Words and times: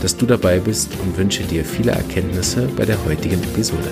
dass 0.00 0.16
du 0.16 0.24
dabei 0.24 0.58
bist 0.58 0.90
und 1.02 1.16
wünsche 1.18 1.42
dir 1.42 1.64
viele 1.64 1.92
Erkenntnisse 1.92 2.66
bei 2.76 2.86
der 2.86 3.02
heutigen 3.04 3.42
Episode. 3.42 3.90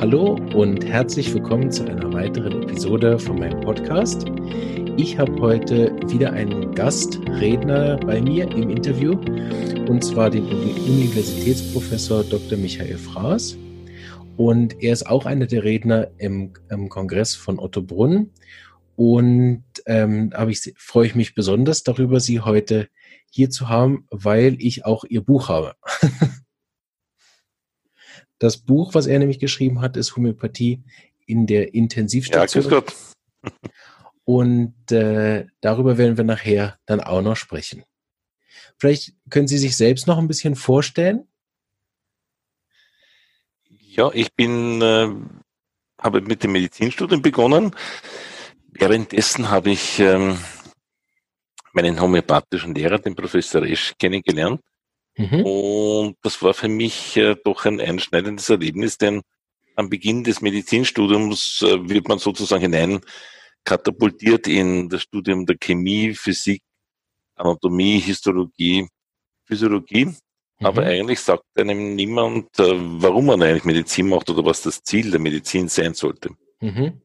Hallo 0.00 0.36
und 0.54 0.84
herzlich 0.84 1.32
willkommen 1.32 1.70
zu 1.70 1.84
einer 1.84 2.12
weiteren 2.12 2.64
Episode 2.64 3.18
von 3.18 3.38
meinem 3.38 3.60
Podcast. 3.60 4.26
Ich 4.96 5.18
habe 5.18 5.40
heute 5.40 5.94
wieder 6.08 6.32
einen 6.32 6.74
Gastredner 6.74 7.96
bei 7.98 8.20
mir 8.20 8.50
im 8.50 8.70
Interview 8.70 9.12
und 9.88 10.02
zwar 10.02 10.30
den 10.30 10.46
Universitätsprofessor 10.46 12.24
Dr. 12.24 12.58
Michael 12.58 12.98
Fraß. 12.98 13.56
Und 14.36 14.82
er 14.82 14.92
ist 14.92 15.06
auch 15.06 15.26
einer 15.26 15.46
der 15.46 15.62
Redner 15.62 16.08
im, 16.18 16.52
im 16.68 16.88
Kongress 16.88 17.36
von 17.36 17.60
Otto 17.60 17.82
Brunn. 17.82 18.30
Und 18.96 19.64
ähm, 19.86 20.32
aber 20.34 20.50
ich 20.50 20.72
freue 20.76 21.06
ich 21.06 21.14
mich 21.14 21.34
besonders 21.34 21.82
darüber, 21.82 22.20
Sie 22.20 22.40
heute 22.40 22.88
hier 23.30 23.50
zu 23.50 23.68
haben, 23.68 24.06
weil 24.10 24.56
ich 24.60 24.84
auch 24.84 25.04
Ihr 25.04 25.20
Buch 25.20 25.48
habe. 25.48 25.74
das 28.38 28.58
Buch, 28.58 28.94
was 28.94 29.06
er 29.06 29.18
nämlich 29.18 29.40
geschrieben 29.40 29.80
hat, 29.80 29.96
ist 29.96 30.16
Homöopathie 30.16 30.82
in 31.26 31.46
der 31.46 31.74
Intensivstation. 31.74 32.70
Ja. 32.70 32.82
Und 34.24 34.90
äh, 34.90 35.46
darüber 35.60 35.98
werden 35.98 36.16
wir 36.16 36.24
nachher 36.24 36.78
dann 36.86 37.00
auch 37.00 37.20
noch 37.20 37.36
sprechen. 37.36 37.84
Vielleicht 38.78 39.14
können 39.30 39.48
Sie 39.48 39.58
sich 39.58 39.76
selbst 39.76 40.06
noch 40.06 40.18
ein 40.18 40.28
bisschen 40.28 40.56
vorstellen? 40.56 41.26
Ja, 43.68 44.10
ich 44.12 44.34
bin, 44.34 44.80
äh, 44.80 45.08
habe 46.00 46.20
mit 46.22 46.42
dem 46.42 46.52
Medizinstudium 46.52 47.22
begonnen. 47.22 47.74
Währenddessen 48.76 49.50
habe 49.50 49.70
ich 49.70 50.00
ähm, 50.00 50.36
meinen 51.72 52.00
homöopathischen 52.00 52.74
Lehrer, 52.74 52.98
den 52.98 53.14
Professor 53.14 53.62
Resch, 53.62 53.92
kennengelernt. 53.98 54.60
Mhm. 55.16 55.44
Und 55.44 56.16
das 56.22 56.42
war 56.42 56.54
für 56.54 56.68
mich 56.68 57.16
äh, 57.16 57.36
doch 57.44 57.64
ein 57.66 57.80
einschneidendes 57.80 58.50
Erlebnis, 58.50 58.98
denn 58.98 59.22
am 59.76 59.88
Beginn 59.88 60.24
des 60.24 60.40
Medizinstudiums 60.40 61.62
äh, 61.62 61.88
wird 61.88 62.08
man 62.08 62.18
sozusagen 62.18 62.62
hinein 62.62 63.00
katapultiert 63.64 64.46
in 64.46 64.88
das 64.88 65.02
Studium 65.02 65.46
der 65.46 65.56
Chemie, 65.56 66.14
Physik, 66.14 66.62
Anatomie, 67.36 67.98
Histologie, 67.98 68.88
Physiologie. 69.44 70.06
Mhm. 70.06 70.16
Aber 70.60 70.82
eigentlich 70.82 71.20
sagt 71.20 71.44
einem 71.56 71.94
niemand, 71.94 72.58
äh, 72.58 72.72
warum 72.74 73.26
man 73.26 73.42
eigentlich 73.42 73.64
Medizin 73.64 74.08
macht 74.08 74.28
oder 74.30 74.44
was 74.44 74.62
das 74.62 74.82
Ziel 74.82 75.10
der 75.10 75.20
Medizin 75.20 75.68
sein 75.68 75.94
sollte. 75.94 76.30
Mhm. 76.60 77.00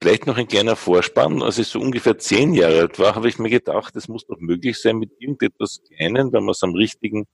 Vielleicht 0.00 0.26
noch 0.26 0.36
ein 0.36 0.48
kleiner 0.48 0.76
Vorspann. 0.76 1.42
Als 1.42 1.58
ich 1.58 1.68
so 1.68 1.80
ungefähr 1.80 2.18
zehn 2.18 2.52
Jahre 2.54 2.80
alt 2.80 2.98
war, 2.98 3.14
habe 3.14 3.28
ich 3.28 3.38
mir 3.38 3.48
gedacht, 3.48 3.96
es 3.96 4.08
muss 4.08 4.26
doch 4.26 4.38
möglich 4.38 4.78
sein, 4.78 4.96
mit 4.98 5.10
irgendetwas 5.18 5.80
Kleinen, 5.86 6.32
wenn 6.32 6.44
man 6.44 6.52
es 6.52 6.62
am 6.62 6.74
richtigen 6.74 7.26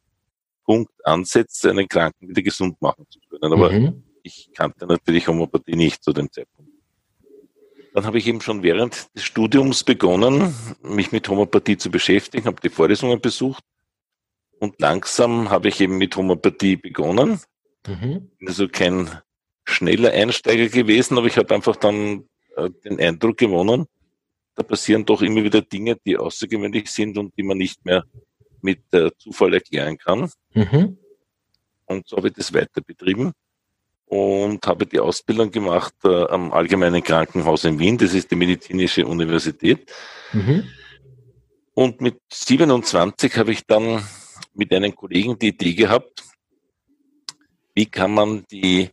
Punkt 0.65 0.93
ansetzt, 1.05 1.67
einen 1.67 1.89
Kranken 1.89 2.29
wieder 2.29 2.43
gesund 2.43 2.81
machen 2.81 3.07
zu 3.11 3.19
können. 3.29 3.53
Aber 3.53 3.73
mhm. 3.73 4.05
ich 4.23 4.51
kannte 4.55 4.87
natürlich 4.87 5.27
Homöopathie 5.27 5.75
nicht 5.75 6.05
zu 6.05 6.13
dem 6.13 6.31
Zeitpunkt. 6.31 6.71
Dann 7.95 8.07
habe 8.07 8.19
ich 8.19 8.27
eben 8.27 8.41
schon 8.41 8.63
während 8.63 9.15
des 9.15 9.25
Studiums 9.25 9.85
begonnen, 9.85 10.55
mich 10.83 11.13
mit 11.13 11.29
Homöopathie 11.29 11.77
zu 11.77 11.91
beschäftigen, 11.91 12.47
habe 12.47 12.61
die 12.63 12.71
Vorlesungen 12.71 13.21
besucht 13.21 13.65
und 14.61 14.81
langsam 14.81 15.51
habe 15.51 15.69
ich 15.69 15.81
eben 15.81 15.99
mit 15.99 16.17
Homöopathie 16.17 16.77
begonnen. 16.77 17.41
Mhm. 17.87 18.31
Also 18.47 18.69
kein 18.69 19.11
schneller 19.65 20.13
Einsteiger 20.13 20.69
gewesen, 20.69 21.19
aber 21.19 21.27
ich 21.27 21.37
habe 21.37 21.55
einfach 21.55 21.77
dann 21.77 22.29
äh, 22.57 22.71
den 22.85 23.01
Eindruck 23.01 23.39
gewonnen, 23.39 23.87
da 24.55 24.63
passieren 24.63 25.05
doch 25.05 25.23
immer 25.23 25.43
wieder 25.43 25.63
Dinge, 25.63 25.97
die 26.05 26.17
außergewöhnlich 26.17 26.91
sind 26.91 27.17
und 27.17 27.37
die 27.37 27.43
man 27.43 27.59
nicht 27.59 27.85
mehr 27.85 28.05
mit 28.61 28.83
äh, 28.93 29.11
Zufall 29.19 29.55
erklären 29.55 29.99
kann. 29.99 30.31
Mhm. 30.55 30.99
Und 31.87 32.09
so 32.09 32.17
habe 32.17 32.29
ich 32.29 32.35
das 32.35 32.53
weiter 32.53 32.81
betrieben 32.81 33.33
und 34.07 34.67
habe 34.67 34.87
die 34.87 35.01
Ausbildung 35.01 35.51
gemacht 35.51 35.95
äh, 36.05 36.25
am 36.27 36.53
Allgemeinen 36.53 37.03
Krankenhaus 37.03 37.65
in 37.65 37.79
Wien. 37.79 37.97
Das 37.97 38.15
ist 38.15 38.31
die 38.31 38.37
medizinische 38.37 39.07
Universität. 39.07 39.91
Mhm. 40.33 40.69
Und 41.75 42.01
mit 42.03 42.19
27 42.31 43.37
habe 43.37 43.53
ich 43.53 43.67
dann 43.67 44.05
mit 44.55 44.73
einem 44.73 44.95
Kollegen 44.95 45.39
die 45.39 45.49
Idee 45.49 45.75
gehabt, 45.75 46.25
wie 47.75 47.87
kann 47.87 48.13
man 48.13 48.45
die 48.51 48.91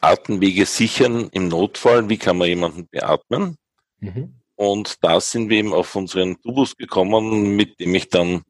Atemwege 0.00 0.66
sichern 0.66 1.28
im 1.32 1.48
Notfall, 1.48 2.08
wie 2.08 2.18
kann 2.18 2.38
man 2.38 2.48
jemanden 2.48 2.88
beatmen. 2.88 3.56
Mhm. 4.00 4.34
Und 4.56 5.02
da 5.02 5.20
sind 5.20 5.48
wir 5.48 5.58
eben 5.58 5.72
auf 5.72 5.94
unseren 5.96 6.40
Tubus 6.40 6.76
gekommen, 6.76 7.56
mit 7.56 7.80
dem 7.80 7.94
ich 7.94 8.08
dann 8.08 8.42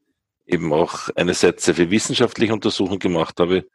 eben 0.47 0.72
auch 0.72 1.09
einerseits 1.15 1.65
sehr 1.65 1.75
viel 1.75 1.91
wissenschaftliche 1.91 2.53
Untersuchungen 2.53 2.99
gemacht 2.99 3.39
habe, 3.39 3.66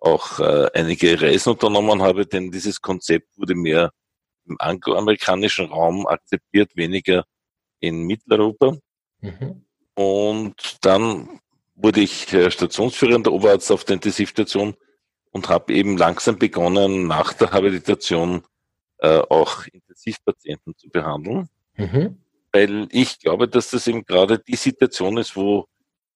auch 0.00 0.40
äh, 0.40 0.68
einige 0.74 1.20
Reisen 1.20 1.50
unternommen 1.50 2.02
habe, 2.02 2.26
denn 2.26 2.50
dieses 2.50 2.80
Konzept 2.80 3.28
wurde 3.36 3.54
mehr 3.54 3.92
im 4.46 4.56
angloamerikanischen 4.58 5.66
Raum 5.66 6.06
akzeptiert, 6.06 6.74
weniger 6.74 7.24
in 7.80 8.02
Mitteleuropa. 8.04 8.76
Mhm. 9.20 9.64
Und 9.94 10.84
dann 10.84 11.40
wurde 11.74 12.00
ich 12.00 12.32
äh, 12.32 12.50
stationsführender 12.50 13.32
Oberarzt 13.32 13.70
auf 13.70 13.84
der 13.84 13.94
Intensivstation 13.94 14.74
und 15.30 15.48
habe 15.48 15.72
eben 15.72 15.96
langsam 15.96 16.38
begonnen, 16.38 17.06
nach 17.06 17.32
der 17.32 17.52
Habilitation 17.52 18.42
äh, 18.98 19.18
auch 19.18 19.66
Intensivpatienten 19.66 20.76
zu 20.76 20.88
behandeln. 20.88 21.48
Mhm. 21.76 22.18
Weil 22.52 22.88
ich 22.90 23.20
glaube, 23.20 23.48
dass 23.48 23.70
das 23.70 23.86
eben 23.86 24.04
gerade 24.04 24.38
die 24.38 24.56
Situation 24.56 25.16
ist, 25.18 25.36
wo 25.36 25.66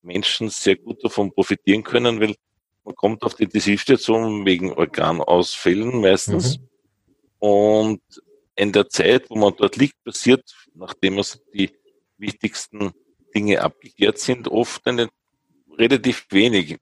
Menschen 0.03 0.50
sehr 0.50 0.76
gut 0.76 1.03
davon 1.04 1.32
profitieren 1.32 1.84
können, 1.84 2.20
weil 2.20 2.34
man 2.84 2.94
kommt 2.94 3.22
auf 3.22 3.34
die 3.34 3.44
Intensivstation 3.44 4.44
wegen 4.44 4.72
Organausfällen 4.72 6.00
meistens. 6.00 6.58
Mhm. 6.58 6.69
Und 7.38 8.03
in 8.56 8.72
der 8.72 8.88
Zeit, 8.88 9.30
wo 9.30 9.36
man 9.36 9.54
dort 9.56 9.76
liegt, 9.76 10.03
passiert, 10.04 10.54
nachdem 10.74 11.19
also 11.19 11.38
die 11.53 11.70
wichtigsten 12.19 12.92
Dinge 13.34 13.62
abgeklärt 13.62 14.19
sind, 14.19 14.48
oft 14.48 14.86
eine, 14.86 15.08
relativ 15.78 16.26
wenig 16.30 16.78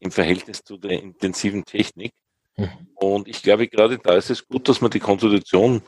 im 0.00 0.10
Verhältnis 0.10 0.62
zu 0.62 0.76
der 0.76 1.02
intensiven 1.02 1.64
Technik. 1.64 2.12
Mhm. 2.56 2.70
Und 2.94 3.28
ich 3.28 3.42
glaube, 3.42 3.68
gerade 3.68 3.98
da 3.98 4.14
ist 4.14 4.30
es 4.30 4.46
gut, 4.46 4.68
dass 4.68 4.80
man 4.80 4.90
die 4.90 5.00
Konstitution 5.00 5.82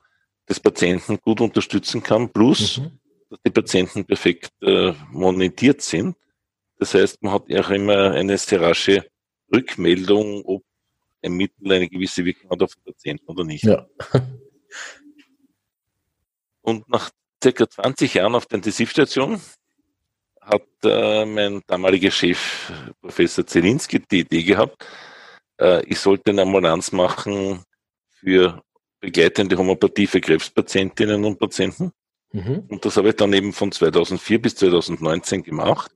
des 0.49 0.61
Patienten 0.61 1.21
gut 1.21 1.41
unterstützen 1.41 2.03
kann, 2.03 2.31
plus, 2.31 2.79
mhm. 2.79 2.99
dass 3.29 3.39
die 3.45 3.51
Patienten 3.51 4.05
perfekt 4.05 4.53
äh, 4.63 4.93
monetiert 5.11 5.83
sind. 5.83 6.17
Das 6.79 6.95
heißt, 6.95 7.23
man 7.23 7.33
hat 7.35 7.53
auch 7.53 7.71
immer 7.71 8.13
eine 8.13 8.39
sehr 8.39 8.61
rasche 8.61 9.07
Rückmeldung, 9.53 10.43
ob 10.45 10.65
ein 11.23 11.33
Mittel 11.33 11.71
eine 11.71 11.89
gewisse 11.89 12.25
Wirkung 12.25 12.51
hat 12.51 12.63
auf 12.63 12.75
den 12.75 12.85
Patienten 12.85 13.27
oder 13.27 13.45
nicht. 13.45 13.65
Ja. 13.65 13.87
Und 16.63 16.89
nach 16.89 17.11
circa 17.43 17.69
20 17.69 18.15
Jahren 18.15 18.35
auf 18.35 18.47
der 18.47 18.57
Intensivstation 18.57 19.41
hat 20.41 20.67
äh, 20.85 21.25
mein 21.25 21.63
damaliger 21.67 22.11
Chef, 22.11 22.73
Professor 23.01 23.47
Zelinski, 23.47 24.01
die 24.01 24.21
Idee 24.21 24.43
gehabt, 24.43 24.87
äh, 25.61 25.85
ich 25.87 25.99
sollte 25.99 26.31
eine 26.31 26.43
Ambulanz 26.43 26.93
machen 26.93 27.63
für 28.09 28.63
begleitende 29.01 29.57
Homöopathie 29.57 30.07
für 30.07 30.21
Krebspatientinnen 30.21 31.25
und 31.25 31.39
Patienten. 31.39 31.93
Mhm. 32.33 32.65
Und 32.69 32.85
das 32.85 32.97
habe 32.97 33.11
ich 33.11 33.17
dann 33.17 33.33
eben 33.33 33.53
von 33.53 33.73
2004 33.73 34.41
bis 34.41 34.55
2019 34.57 35.43
gemacht. 35.43 35.91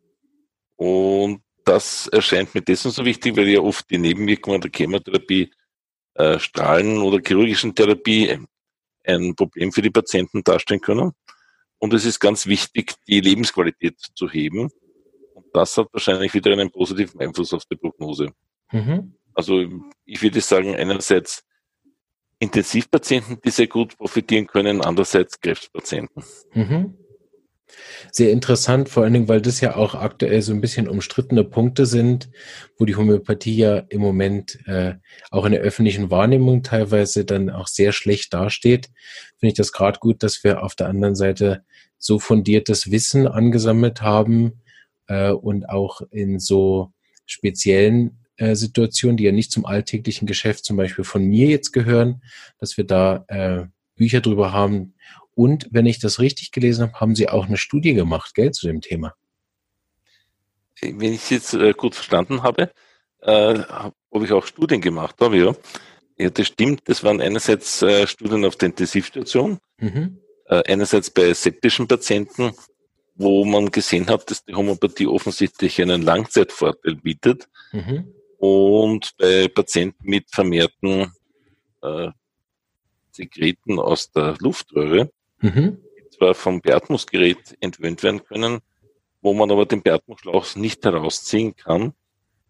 Und 0.76 1.42
das 1.64 2.08
erscheint 2.08 2.54
mir 2.54 2.62
dessen 2.62 2.90
so 2.90 3.04
wichtig, 3.04 3.36
weil 3.36 3.48
ja 3.48 3.60
oft 3.60 3.88
die 3.90 3.98
Nebenwirkungen 3.98 4.60
der 4.60 4.70
Chemotherapie, 4.74 5.50
äh, 6.14 6.38
Strahlen 6.38 6.98
oder 6.98 7.20
chirurgischen 7.24 7.74
Therapie 7.74 8.38
ein 9.06 9.34
Problem 9.34 9.72
für 9.72 9.82
die 9.82 9.90
Patienten 9.90 10.42
darstellen 10.42 10.80
können. 10.80 11.12
Und 11.84 11.92
es 11.92 12.06
ist 12.06 12.18
ganz 12.18 12.46
wichtig, 12.46 12.94
die 13.06 13.20
Lebensqualität 13.20 14.00
zu 14.14 14.26
heben. 14.30 14.70
Und 15.34 15.44
das 15.52 15.76
hat 15.76 15.88
wahrscheinlich 15.92 16.32
wieder 16.32 16.50
einen 16.50 16.70
positiven 16.70 17.20
Einfluss 17.20 17.52
auf 17.52 17.66
die 17.66 17.76
Prognose. 17.76 18.32
Mhm. 18.72 19.16
Also 19.34 19.62
ich 20.06 20.22
würde 20.22 20.40
sagen, 20.40 20.74
einerseits 20.74 21.44
Intensivpatienten, 22.38 23.38
die 23.44 23.50
sehr 23.50 23.66
gut 23.66 23.98
profitieren 23.98 24.46
können, 24.46 24.80
andererseits 24.80 25.38
Krebspatienten. 25.38 26.24
Mhm. 26.54 26.96
Sehr 28.12 28.30
interessant, 28.30 28.88
vor 28.88 29.02
allen 29.02 29.14
Dingen, 29.14 29.28
weil 29.28 29.40
das 29.40 29.60
ja 29.60 29.76
auch 29.76 29.94
aktuell 29.94 30.42
so 30.42 30.52
ein 30.52 30.60
bisschen 30.60 30.88
umstrittene 30.88 31.44
Punkte 31.44 31.86
sind, 31.86 32.30
wo 32.78 32.84
die 32.84 32.96
Homöopathie 32.96 33.56
ja 33.56 33.78
im 33.88 34.00
Moment 34.00 34.58
äh, 34.66 34.94
auch 35.30 35.44
in 35.46 35.52
der 35.52 35.62
öffentlichen 35.62 36.10
Wahrnehmung 36.10 36.62
teilweise 36.62 37.24
dann 37.24 37.50
auch 37.50 37.66
sehr 37.66 37.92
schlecht 37.92 38.34
dasteht. 38.34 38.90
Finde 39.38 39.52
ich 39.52 39.54
das 39.54 39.72
gerade 39.72 39.98
gut, 39.98 40.22
dass 40.22 40.44
wir 40.44 40.62
auf 40.62 40.74
der 40.74 40.88
anderen 40.88 41.14
Seite 41.14 41.64
so 41.98 42.18
fundiertes 42.18 42.90
Wissen 42.90 43.26
angesammelt 43.26 44.02
haben 44.02 44.62
äh, 45.06 45.30
und 45.30 45.68
auch 45.68 46.02
in 46.10 46.38
so 46.38 46.92
speziellen 47.26 48.24
äh, 48.36 48.54
Situationen, 48.54 49.16
die 49.16 49.24
ja 49.24 49.32
nicht 49.32 49.50
zum 49.50 49.64
alltäglichen 49.64 50.26
Geschäft 50.26 50.64
zum 50.64 50.76
Beispiel 50.76 51.04
von 51.04 51.24
mir 51.24 51.48
jetzt 51.48 51.72
gehören, 51.72 52.22
dass 52.58 52.76
wir 52.76 52.84
da 52.84 53.24
äh, 53.28 53.64
Bücher 53.96 54.20
drüber 54.20 54.52
haben 54.52 54.94
und 55.34 55.68
wenn 55.70 55.86
ich 55.86 55.98
das 55.98 56.20
richtig 56.20 56.52
gelesen 56.52 56.82
habe, 56.82 57.00
haben 57.00 57.14
Sie 57.14 57.28
auch 57.28 57.46
eine 57.46 57.56
Studie 57.56 57.94
gemacht, 57.94 58.34
gell, 58.34 58.52
zu 58.52 58.66
dem 58.66 58.80
Thema? 58.80 59.14
Wenn 60.80 61.12
ich 61.12 61.22
es 61.22 61.30
jetzt 61.30 61.54
äh, 61.54 61.72
gut 61.72 61.94
verstanden 61.94 62.42
habe, 62.42 62.70
äh, 63.20 63.58
habe 63.58 64.24
ich 64.24 64.32
auch 64.32 64.46
Studien 64.46 64.80
gemacht 64.80 65.16
habe, 65.20 65.36
ja. 65.38 65.54
Ja, 66.16 66.30
das 66.30 66.46
stimmt. 66.46 66.82
Das 66.88 67.02
waren 67.02 67.20
einerseits 67.20 67.82
äh, 67.82 68.06
Studien 68.06 68.44
auf 68.44 68.56
der 68.56 68.68
Intensivstation, 68.68 69.58
mhm. 69.78 70.18
äh, 70.46 70.62
einerseits 70.70 71.10
bei 71.10 71.32
septischen 71.34 71.88
Patienten, 71.88 72.52
wo 73.16 73.44
man 73.44 73.70
gesehen 73.70 74.08
hat, 74.08 74.30
dass 74.30 74.44
die 74.44 74.54
Homöopathie 74.54 75.06
offensichtlich 75.06 75.80
einen 75.80 76.02
Langzeitvorteil 76.02 76.96
bietet. 76.96 77.48
Mhm. 77.72 78.12
Und 78.38 79.14
bei 79.18 79.48
Patienten 79.48 80.08
mit 80.08 80.30
vermehrten 80.30 81.12
äh, 81.82 82.10
Sekreten 83.10 83.78
aus 83.78 84.10
der 84.12 84.36
Luftröhre, 84.38 85.10
mhm. 85.44 85.78
die 85.98 86.10
zwar 86.10 86.34
vom 86.34 86.60
Beatmungsgerät 86.60 87.56
entwöhnt 87.60 88.02
werden 88.02 88.24
können, 88.24 88.60
wo 89.20 89.34
man 89.34 89.50
aber 89.50 89.66
den 89.66 89.82
Beatmungsschlauch 89.82 90.56
nicht 90.56 90.84
herausziehen 90.84 91.54
kann, 91.56 91.92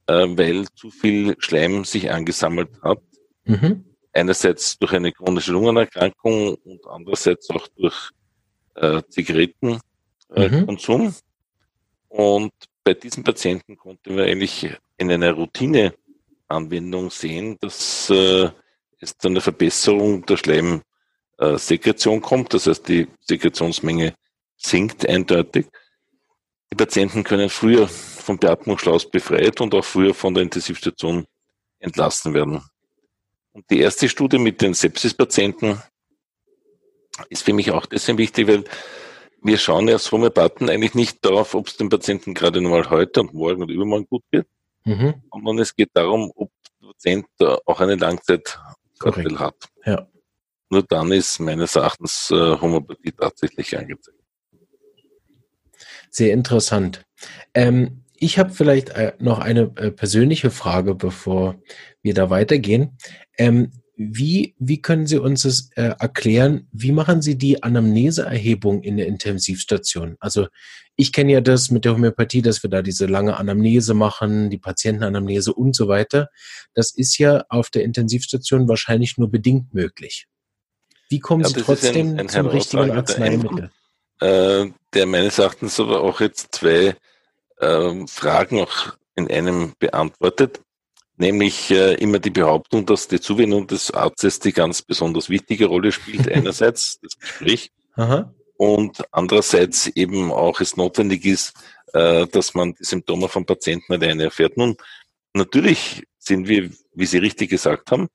äh, 0.07 0.27
weil 0.29 0.67
zu 0.75 0.91
viel 0.91 1.35
Schleim 1.39 1.85
sich 1.85 2.11
angesammelt 2.11 2.71
hat. 2.83 3.03
Mhm. 3.45 3.85
Einerseits 4.13 4.79
durch 4.79 4.93
eine 4.93 5.13
chronische 5.13 5.53
Lungenerkrankung 5.53 6.55
und 6.55 6.87
andererseits 6.87 7.51
auch 7.51 7.67
durch 7.77 8.11
äh, 8.75 9.03
Zigarettenkonsum. 9.09 11.01
Äh, 11.01 11.09
mhm. 11.09 11.15
Und 12.09 12.53
bei 12.85 12.95
diesen 12.95 13.25
Patienten 13.25 13.77
konnten 13.77 14.17
wir 14.17 14.25
eigentlich 14.25 14.71
in 14.99 15.11
einer 15.11 15.33
Routineanwendung 15.33 17.11
sehen, 17.11 17.57
dass 17.61 18.09
äh, 18.11 18.51
es 19.01 19.19
zu 19.19 19.29
einer 19.29 19.41
Verbesserung 19.41 20.25
der 20.27 20.37
Schleim 20.37 20.83
äh, 21.39 21.59
Sekretion 21.59 22.21
kommt, 22.21 22.55
das 22.55 22.67
heißt 22.67 22.89
die 22.89 23.09
Sekretionsmenge 23.21 24.15
sinkt 24.57 25.09
eindeutig. 25.09 25.67
Die 26.73 26.77
Patienten 26.77 27.25
können 27.25 27.51
früher 27.51 27.87
vom 27.89 28.39
Beatmungsschlauch 28.39 29.05
befreit 29.07 29.61
und 29.61 29.75
auch 29.75 29.85
früher 29.85 30.15
von 30.15 30.35
der 30.35 30.43
Intensivstation 30.43 31.27
entlassen 31.79 32.35
werden. 32.35 32.63
Und 33.53 33.65
die 33.71 33.81
erste 33.81 34.09
Studie 34.09 34.39
mit 34.39 34.61
den 34.61 34.75
Sepsis-Patienten 34.75 35.81
ist 37.29 37.45
für 37.45 37.53
mich 37.53 37.71
auch 37.71 37.87
deswegen 37.87 38.19
wichtig, 38.19 38.49
weil 38.49 38.65
wir 39.43 39.59
schauen 39.59 39.87
ja 39.87 39.95
als 39.95 40.11
Homöopathen 40.11 40.71
eigentlich 40.71 40.95
nicht 40.95 41.25
darauf, 41.25 41.55
ob 41.55 41.69
es 41.69 41.77
dem 41.77 41.91
Patienten 41.91 42.35
gerade 42.35 42.61
nochmal 42.61 42.89
heute 42.91 43.21
und 43.21 43.35
morgen 43.35 43.63
und 43.63 43.71
übermorgen 43.71 44.07
gut 44.07 44.25
geht, 44.33 44.47
mhm. 44.85 45.23
sondern 45.31 45.59
es 45.59 45.77
geht 45.77 45.91
darum, 45.93 46.33
ob 46.35 46.51
der 46.81 46.89
Patient 46.89 47.27
auch 47.67 47.81
eine 47.81 47.97
Langzeitvorteil 47.97 49.39
hat. 49.39 49.69
Ja. 49.85 50.09
Nur 50.75 50.83
dann 50.83 51.13
ist 51.13 51.39
meines 51.39 51.77
Erachtens 51.77 52.33
äh, 52.33 52.35
Homöopathie 52.35 53.13
tatsächlich 53.13 53.79
angezeigt. 53.79 54.19
Sehr 56.11 56.33
interessant. 56.33 57.05
Ähm, 57.55 58.03
ich 58.17 58.41
habe 58.41 58.51
vielleicht 58.51 58.89
äh, 58.89 59.13
noch 59.21 59.39
eine 59.39 59.71
äh, 59.77 59.93
persönliche 59.93 60.51
Frage, 60.51 60.97
bevor 60.97 61.63
wir 62.03 62.13
da 62.13 62.29
weitergehen. 62.29 62.99
Ähm, 63.39 63.71
wie, 63.97 64.57
wie 64.59 64.83
können 64.83 65.07
Sie 65.07 65.19
uns 65.19 65.43
das 65.43 65.71
äh, 65.77 65.95
erklären? 65.97 66.67
Wie 66.73 66.91
machen 66.91 67.23
Sie 67.23 67.39
die 67.39 67.63
Anamneseerhebung 67.63 68.83
in 68.83 68.97
der 68.97 69.07
Intensivstation? 69.07 70.17
Also 70.19 70.49
ich 70.97 71.13
kenne 71.13 71.35
ja 71.35 71.41
das 71.41 71.71
mit 71.71 71.85
der 71.85 71.93
Homöopathie, 71.95 72.43
dass 72.43 72.65
wir 72.65 72.71
da 72.71 72.83
diese 72.83 73.07
lange 73.07 73.37
Anamnese 73.37 73.95
machen, 73.95 74.51
die 74.51 74.59
Patientenanamnese 74.59 75.55
und 75.55 75.77
so 75.77 75.87
weiter. 75.87 76.31
Das 76.75 76.93
ist 76.93 77.17
ja 77.19 77.45
auf 77.49 77.71
der 77.71 77.85
Intensivstation 77.85 78.67
wahrscheinlich 78.67 79.17
nur 79.19 79.31
bedingt 79.31 79.73
möglich. 79.73 80.27
Wie 81.15 81.21
kommen 81.21 81.45
Sie 81.45 81.63
trotzdem 81.63 82.15
ein, 82.15 82.21
ein 82.21 82.29
zum 82.29 82.47
richtigen 82.49 82.91
Arzneimittel? 82.91 83.71
Äh, 84.21 84.67
der 84.95 85.07
meines 85.07 85.39
Erachtens 85.39 85.79
aber 85.79 86.01
auch 86.01 86.21
jetzt 86.21 86.57
zwei 86.57 86.97
äh, 87.59 88.07
Fragen 88.09 88.61
auch 88.61 88.97
in 89.15 89.31
einem 89.31 89.75
beantwortet. 89.79 90.61
Nämlich 91.17 91.71
äh, 91.71 91.95
immer 91.95 92.19
die 92.19 92.31
Behauptung, 92.31 92.85
dass 92.85 93.07
die 93.07 93.21
Zuwendung 93.21 93.69
des 93.69 93.93
Arztes 93.93 94.41
die 94.41 94.53
ganz 94.53 94.83
besonders 94.83 95.31
wichtige 95.31 95.67
Rolle 95.67 95.93
spielt. 95.93 96.29
Einerseits 96.33 96.99
das 97.01 97.17
Gespräch 97.17 97.71
Aha. 97.95 98.35
und 98.57 99.05
andererseits 99.13 99.87
eben 99.87 100.33
auch 100.33 100.61
es 100.61 100.77
notwendig 100.77 101.25
ist, 101.25 101.53
äh, 101.93 102.27
dass 102.27 102.55
man 102.55 102.75
die 102.75 102.83
Symptome 102.85 103.29
von 103.29 103.47
Patienten 103.47 103.93
alleine 103.93 104.25
erfährt. 104.25 104.57
Nun, 104.57 104.77
natürlich 105.33 106.03
sind 106.19 106.49
wir, 106.49 106.71
wie 106.93 107.07
Sie 107.07 107.19
richtig 107.19 107.51
gesagt 107.51 107.93
haben, 107.93 108.09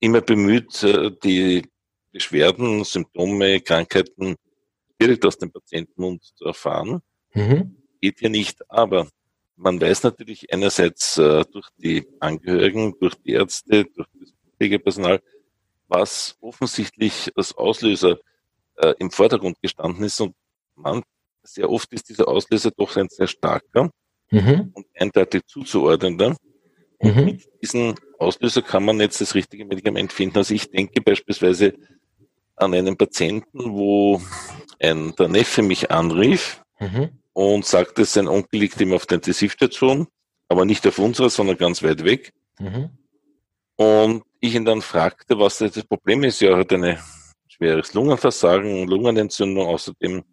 immer 0.00 0.22
bemüht, 0.22 0.82
äh, 0.82 1.12
die 1.22 1.70
Beschwerden, 2.12 2.84
Symptome, 2.84 3.60
Krankheiten 3.60 4.36
direkt 5.00 5.24
aus 5.24 5.38
dem 5.38 5.50
Patientenmund 5.50 6.22
zu 6.22 6.44
erfahren. 6.44 7.00
Mhm. 7.34 7.76
Geht 8.00 8.20
ja 8.20 8.28
nicht, 8.28 8.58
aber 8.70 9.08
man 9.56 9.80
weiß 9.80 10.02
natürlich 10.02 10.52
einerseits 10.52 11.18
äh, 11.18 11.44
durch 11.50 11.68
die 11.76 12.06
Angehörigen, 12.20 12.94
durch 13.00 13.14
die 13.16 13.32
Ärzte, 13.32 13.84
durch 13.84 14.08
das 14.18 14.32
Pflegepersonal, 14.56 15.20
was 15.88 16.36
offensichtlich 16.40 17.30
als 17.36 17.56
Auslöser 17.56 18.18
äh, 18.76 18.94
im 18.98 19.10
Vordergrund 19.10 19.60
gestanden 19.60 20.04
ist 20.04 20.20
und 20.20 20.34
man 20.74 21.02
sehr 21.42 21.70
oft 21.70 21.92
ist 21.92 22.08
dieser 22.08 22.28
Auslöser 22.28 22.70
doch 22.70 22.96
ein 22.96 23.08
sehr 23.08 23.26
starker 23.26 23.90
mhm. 24.30 24.72
und 24.74 24.86
eindeutig 24.94 25.42
zuzuordnender. 25.46 26.36
Und 26.98 27.16
mhm. 27.16 27.24
mit 27.24 27.48
diesem 27.60 27.94
Auslöser 28.18 28.62
kann 28.62 28.84
man 28.84 29.00
jetzt 29.00 29.20
das 29.20 29.34
richtige 29.34 29.64
Medikament 29.64 30.12
finden. 30.12 30.38
Also 30.38 30.54
ich 30.54 30.70
denke 30.70 31.00
beispielsweise 31.02 31.74
an 32.62 32.74
einen 32.74 32.96
Patienten, 32.96 33.72
wo 33.72 34.20
ein, 34.80 35.14
der 35.16 35.28
Neffe 35.28 35.62
mich 35.62 35.90
anrief 35.90 36.62
mhm. 36.80 37.10
und 37.32 37.64
sagte, 37.64 38.04
sein 38.04 38.28
Onkel 38.28 38.60
liegt 38.60 38.80
ihm 38.80 38.92
auf 38.92 39.06
der 39.06 39.16
Intensivstation, 39.16 40.06
aber 40.48 40.64
nicht 40.64 40.86
auf 40.86 40.98
unserer, 40.98 41.30
sondern 41.30 41.56
ganz 41.56 41.82
weit 41.82 42.04
weg. 42.04 42.32
Mhm. 42.58 42.90
Und 43.76 44.24
ich 44.40 44.54
ihn 44.54 44.64
dann 44.64 44.82
fragte, 44.82 45.38
was 45.38 45.58
das 45.58 45.84
Problem 45.84 46.24
ist. 46.24 46.42
Er 46.42 46.56
hat 46.56 46.72
ein 46.72 46.98
schweres 47.48 47.94
Lungenversagen, 47.94 48.86
Lungenentzündung 48.86 49.66
außerdem. 49.66 50.24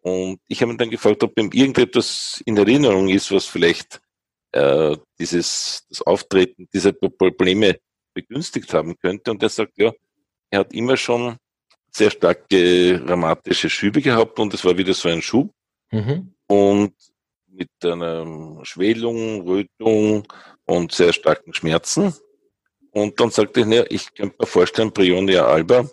Und 0.00 0.40
ich 0.48 0.62
habe 0.62 0.72
ihn 0.72 0.78
dann 0.78 0.90
gefragt, 0.90 1.22
ob 1.22 1.38
ihm 1.38 1.50
irgendetwas 1.52 2.42
in 2.46 2.56
Erinnerung 2.56 3.08
ist, 3.08 3.30
was 3.30 3.46
vielleicht 3.46 4.00
äh, 4.52 4.96
dieses 5.18 5.86
das 5.88 6.02
Auftreten 6.02 6.68
dieser 6.72 6.92
Probleme 6.92 7.78
begünstigt 8.14 8.72
haben 8.74 8.96
könnte. 8.98 9.30
Und 9.30 9.42
er 9.42 9.48
sagt, 9.48 9.72
ja, 9.76 9.92
er 10.50 10.60
hat 10.60 10.72
immer 10.72 10.96
schon 10.96 11.36
sehr 11.98 12.10
starke 12.10 13.02
rheumatische 13.06 13.68
Schübe 13.68 14.00
gehabt 14.00 14.38
und 14.38 14.54
es 14.54 14.64
war 14.64 14.76
wieder 14.78 14.94
so 14.94 15.08
ein 15.08 15.22
Schub. 15.22 15.52
Mhm. 15.90 16.32
Und 16.46 16.94
mit 17.48 17.70
einer 17.82 18.64
Schwellung, 18.64 19.42
Rötung 19.42 20.26
und 20.64 20.92
sehr 20.92 21.12
starken 21.12 21.52
Schmerzen. 21.52 22.14
Und 22.92 23.18
dann 23.20 23.30
sagte 23.30 23.60
ich, 23.60 23.66
naja, 23.66 23.84
ich 23.90 24.14
könnte 24.14 24.36
mir 24.38 24.46
vorstellen, 24.46 24.92
Brionia 24.92 25.44
alba, 25.44 25.88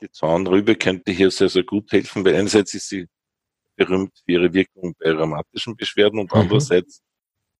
die 0.00 0.10
Zaunrübe 0.10 0.74
könnte 0.74 1.12
hier 1.12 1.30
sehr, 1.30 1.48
sehr 1.48 1.64
gut 1.64 1.92
helfen, 1.92 2.24
weil 2.24 2.34
einerseits 2.34 2.74
ist 2.74 2.88
sie 2.88 3.06
berühmt 3.76 4.12
für 4.24 4.32
ihre 4.32 4.52
Wirkung 4.52 4.94
bei 4.98 5.12
rheumatischen 5.12 5.76
Beschwerden 5.76 6.18
und 6.18 6.32
mhm. 6.32 6.40
andererseits 6.40 7.02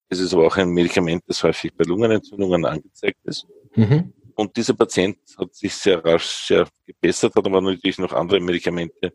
ist 0.08 0.20
es 0.20 0.34
aber 0.34 0.46
auch 0.46 0.56
ein 0.56 0.70
Medikament, 0.70 1.22
das 1.26 1.42
häufig 1.42 1.72
bei 1.75 1.84
Lungenentzündungen 1.84 2.64
angezeigt 2.64 3.18
ist. 3.25 3.46
Mhm. 3.75 4.12
Und 4.42 4.56
dieser 4.56 4.75
Patient 4.75 5.18
hat 5.38 5.54
sich 5.54 5.72
sehr 5.72 6.04
rasch 6.04 6.46
sehr 6.49 6.66
gebessert, 6.84 7.37
hat 7.37 7.46
aber 7.46 7.61
natürlich 7.61 7.99
noch 7.99 8.12
andere 8.12 8.40
Medikamente, 8.40 9.12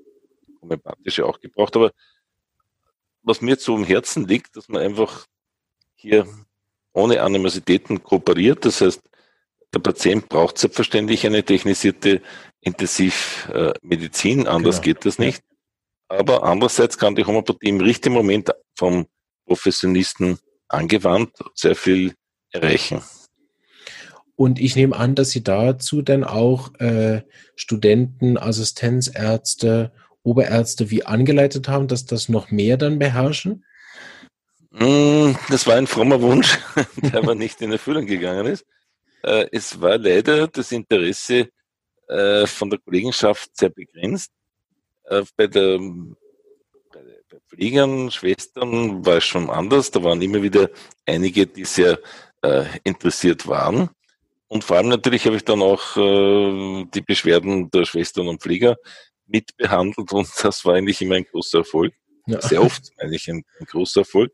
homöopathische 0.61 1.25
auch 1.25 1.41
gebraucht. 1.41 1.75
Aber 1.75 1.91
was 3.23 3.41
mir 3.41 3.59
zu 3.59 3.75
am 3.75 3.83
Herzen 3.83 4.25
liegt, 4.25 4.55
dass 4.55 4.69
man 4.69 4.81
einfach 4.81 5.25
hier 5.95 6.25
ohne 6.93 7.21
Animositäten 7.21 8.01
kooperiert. 8.01 8.63
Das 8.63 8.79
heißt, 8.79 9.01
der 9.73 9.79
Patient 9.79 10.29
braucht 10.29 10.57
selbstverständlich 10.57 11.25
eine 11.25 11.43
technisierte 11.43 12.21
Intensivmedizin, 12.61 14.47
anders 14.47 14.81
genau. 14.81 14.85
geht 14.85 15.05
das 15.05 15.19
nicht. 15.19 15.43
Aber 16.07 16.43
andererseits 16.43 16.97
kann 16.97 17.15
die 17.15 17.25
Homöopathie 17.25 17.67
im 17.67 17.81
richtigen 17.81 18.15
Moment 18.15 18.53
vom 18.75 19.07
Professionisten 19.45 20.39
angewandt 20.69 21.33
sehr 21.53 21.75
viel 21.75 22.15
erreichen. 22.51 23.03
Und 24.37 24.59
ich 24.59 24.75
nehme 24.75 24.95
an, 24.95 25.15
dass 25.15 25.31
Sie 25.31 25.43
dazu 25.43 26.01
dann 26.03 26.23
auch 26.23 26.73
äh, 26.75 27.23
Studenten, 27.55 28.37
Assistenzärzte 28.37 29.91
Oberärzte 30.21 30.91
wie 30.91 31.05
angeleitet 31.05 31.69
haben, 31.69 31.87
dass 31.87 32.05
das 32.05 32.29
noch 32.29 32.51
mehr 32.51 32.77
dann 32.77 32.99
beherrschen? 32.99 33.65
Mm, 34.71 35.31
das 35.49 35.65
war 35.65 35.75
ein 35.75 35.87
frommer 35.87 36.21
Wunsch, 36.21 36.59
der 36.97 37.15
aber 37.15 37.33
nicht 37.43 37.61
in 37.61 37.71
Erfüllung 37.71 38.05
gegangen 38.05 38.45
ist. 38.45 38.65
Äh, 39.23 39.47
es 39.51 39.81
war 39.81 39.97
leider 39.97 40.47
das 40.47 40.71
Interesse 40.71 41.49
äh, 42.07 42.45
von 42.45 42.69
der 42.69 42.77
Kollegenschaft 42.79 43.49
sehr 43.57 43.69
begrenzt. 43.69 44.31
Äh, 45.05 45.23
bei, 45.35 45.47
der, 45.47 45.79
bei 45.79 47.37
Pflegern, 47.47 48.11
Schwestern 48.11 49.03
war 49.03 49.17
es 49.17 49.25
schon 49.25 49.49
anders. 49.49 49.89
Da 49.89 50.03
waren 50.03 50.21
immer 50.21 50.43
wieder 50.43 50.69
einige, 51.05 51.47
die 51.47 51.65
sehr 51.65 51.99
interessiert 52.83 53.47
waren. 53.47 53.89
Und 54.47 54.63
vor 54.63 54.77
allem 54.77 54.87
natürlich 54.87 55.25
habe 55.25 55.35
ich 55.35 55.43
dann 55.43 55.61
auch 55.61 55.95
die 55.95 57.01
Beschwerden 57.01 57.69
der 57.69 57.85
Schwestern 57.85 58.27
und 58.27 58.41
Pfleger 58.41 58.77
mitbehandelt 59.27 60.11
und 60.11 60.27
das 60.43 60.65
war 60.65 60.75
eigentlich 60.75 61.01
immer 61.01 61.15
ein 61.15 61.25
großer 61.25 61.59
Erfolg. 61.59 61.93
Ja. 62.27 62.41
Sehr 62.41 62.61
oft 62.61 62.91
eigentlich 62.97 63.29
ein, 63.29 63.43
ein 63.59 63.65
großer 63.65 64.01
Erfolg. 64.01 64.31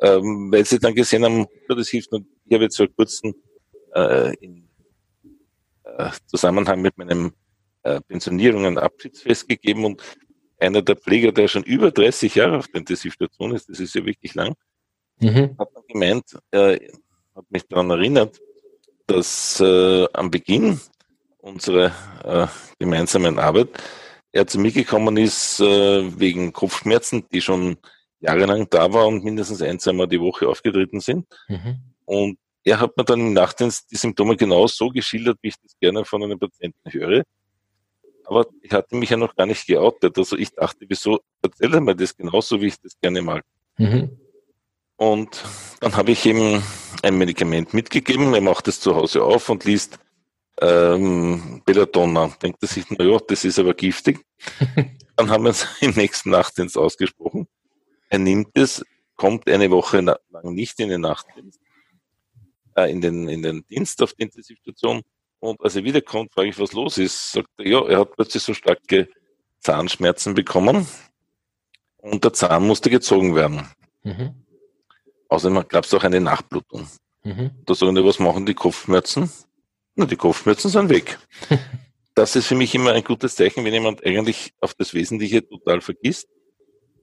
Ähm, 0.00 0.50
weil 0.52 0.64
sie 0.64 0.78
dann 0.78 0.94
gesehen 0.94 1.24
haben, 1.24 1.46
das 1.68 1.88
hilft. 1.88 2.12
Und 2.12 2.26
ich 2.44 2.54
habe 2.54 2.64
jetzt 2.64 2.76
vor 2.76 2.88
kurzem 2.88 3.34
äh, 3.94 4.34
in 4.40 4.68
äh, 5.84 6.10
Zusammenhang 6.26 6.82
mit 6.82 6.98
meinem 6.98 7.32
äh, 7.84 8.00
Pensionierung 8.00 8.66
einen 8.66 8.78
Abschiedsfest 8.78 9.48
gegeben 9.48 9.84
und 9.84 10.02
einer 10.58 10.82
der 10.82 10.96
Pfleger, 10.96 11.32
der 11.32 11.48
schon 11.48 11.62
über 11.62 11.90
30 11.90 12.34
Jahre 12.34 12.58
auf 12.58 12.68
der 12.68 12.80
Intensivstation 12.80 13.54
ist, 13.54 13.68
das 13.68 13.80
ist 13.80 13.94
ja 13.94 14.04
wirklich 14.04 14.34
lang, 14.34 14.54
mhm. 15.20 15.56
hat 15.58 15.68
dann 15.74 15.82
gemeint, 15.88 16.24
äh, 16.50 16.78
hat 17.34 17.50
mich 17.50 17.66
daran 17.68 17.90
erinnert, 17.90 18.40
dass 19.06 19.60
äh, 19.60 20.06
am 20.12 20.30
Beginn 20.30 20.80
unserer 21.38 21.92
äh, 22.24 22.46
gemeinsamen 22.78 23.38
Arbeit 23.38 23.68
er 24.32 24.46
zu 24.46 24.58
mir 24.58 24.72
gekommen 24.72 25.16
ist 25.16 25.60
äh, 25.60 26.18
wegen 26.18 26.52
Kopfschmerzen, 26.52 27.24
die 27.32 27.40
schon 27.40 27.76
jahrelang 28.18 28.66
da 28.68 28.92
waren 28.92 29.14
und 29.14 29.24
mindestens 29.24 29.62
ein, 29.62 29.78
zweimal 29.78 30.08
die 30.08 30.20
Woche 30.20 30.48
aufgetreten 30.48 31.00
sind. 31.00 31.26
Mhm. 31.48 31.78
Und 32.04 32.38
er 32.64 32.80
hat 32.80 32.96
mir 32.96 33.04
dann 33.04 33.20
im 33.20 33.32
Nachtdienst 33.34 33.90
die 33.90 33.96
Symptome 33.96 34.36
genau 34.36 34.66
so 34.66 34.88
geschildert, 34.88 35.38
wie 35.42 35.48
ich 35.48 35.60
das 35.62 35.76
gerne 35.78 36.04
von 36.04 36.22
einem 36.22 36.38
Patienten 36.38 36.90
höre. 36.90 37.22
Aber 38.24 38.46
ich 38.62 38.72
hatte 38.72 38.96
mich 38.96 39.10
ja 39.10 39.18
noch 39.18 39.36
gar 39.36 39.46
nicht 39.46 39.66
geoutet. 39.66 40.16
Also 40.16 40.36
ich 40.36 40.50
dachte, 40.52 40.86
wieso 40.88 41.20
erzählt 41.42 41.74
er 41.74 41.80
mir 41.80 41.94
das 41.94 42.16
genauso, 42.16 42.60
wie 42.60 42.68
ich 42.68 42.80
das 42.80 42.98
gerne 43.00 43.20
mag. 43.20 43.44
Mhm. 43.76 44.18
Und 44.96 45.44
dann 45.80 45.96
habe 45.96 46.12
ich 46.12 46.24
ihm 46.24 46.62
ein 47.02 47.18
Medikament 47.18 47.74
mitgegeben. 47.74 48.34
Er 48.34 48.40
macht 48.40 48.68
es 48.68 48.80
zu 48.80 48.94
Hause 48.94 49.22
auf 49.22 49.48
und 49.48 49.64
liest 49.64 49.98
ähm, 50.60 51.62
Belladonna. 51.64 52.32
Denkt 52.42 52.62
er 52.62 52.68
sich, 52.68 52.84
na 52.90 53.04
ja, 53.04 53.18
das 53.18 53.44
ist 53.44 53.58
aber 53.58 53.74
giftig. 53.74 54.24
dann 55.16 55.30
haben 55.30 55.44
wir 55.44 55.50
es 55.50 55.66
im 55.80 55.92
nächsten 55.92 56.30
Nachtdienst 56.30 56.78
ausgesprochen. 56.78 57.48
Er 58.08 58.18
nimmt 58.18 58.50
es, 58.54 58.84
kommt 59.16 59.48
eine 59.48 59.70
Woche 59.70 60.00
lang 60.00 60.54
nicht 60.54 60.78
in 60.78 60.88
den 60.88 61.00
Nachtdienst, 61.00 61.60
äh, 62.76 62.90
in, 62.90 63.00
den, 63.00 63.28
in 63.28 63.42
den 63.42 63.66
Dienst 63.66 64.00
auf 64.02 64.12
die 64.12 64.22
Intensivstation. 64.22 65.02
Und 65.40 65.60
als 65.60 65.76
er 65.76 65.84
wiederkommt, 65.84 66.32
frage 66.32 66.48
ich, 66.48 66.58
was 66.58 66.72
los 66.72 66.98
ist. 66.98 67.32
Sagt 67.32 67.48
er, 67.58 67.66
ja, 67.66 67.86
er 67.86 67.98
hat 68.00 68.12
plötzlich 68.12 68.42
so 68.42 68.54
starke 68.54 69.08
Zahnschmerzen 69.60 70.34
bekommen 70.34 70.86
und 71.98 72.22
der 72.22 72.32
Zahn 72.32 72.66
musste 72.66 72.90
gezogen 72.90 73.34
werden. 73.34 73.68
Mhm. 74.02 74.43
Außerdem 75.28 75.66
gab 75.68 75.84
es 75.84 75.94
auch 75.94 76.04
eine 76.04 76.20
Nachblutung. 76.20 76.86
Mhm. 77.24 77.50
Da 77.64 77.74
sagen 77.74 77.94
die, 77.94 78.04
was 78.04 78.18
machen 78.18 78.46
die 78.46 78.54
Kopfschmerzen? 78.54 79.30
Na, 79.96 80.06
die 80.06 80.16
Kopfschmerzen 80.16 80.68
sind 80.68 80.88
weg. 80.88 81.18
das 82.14 82.36
ist 82.36 82.46
für 82.46 82.54
mich 82.54 82.74
immer 82.74 82.92
ein 82.92 83.04
gutes 83.04 83.36
Zeichen, 83.36 83.64
wenn 83.64 83.72
jemand 83.72 84.04
eigentlich 84.04 84.52
auf 84.60 84.74
das 84.74 84.94
Wesentliche 84.94 85.46
total 85.46 85.80
vergisst. 85.80 86.28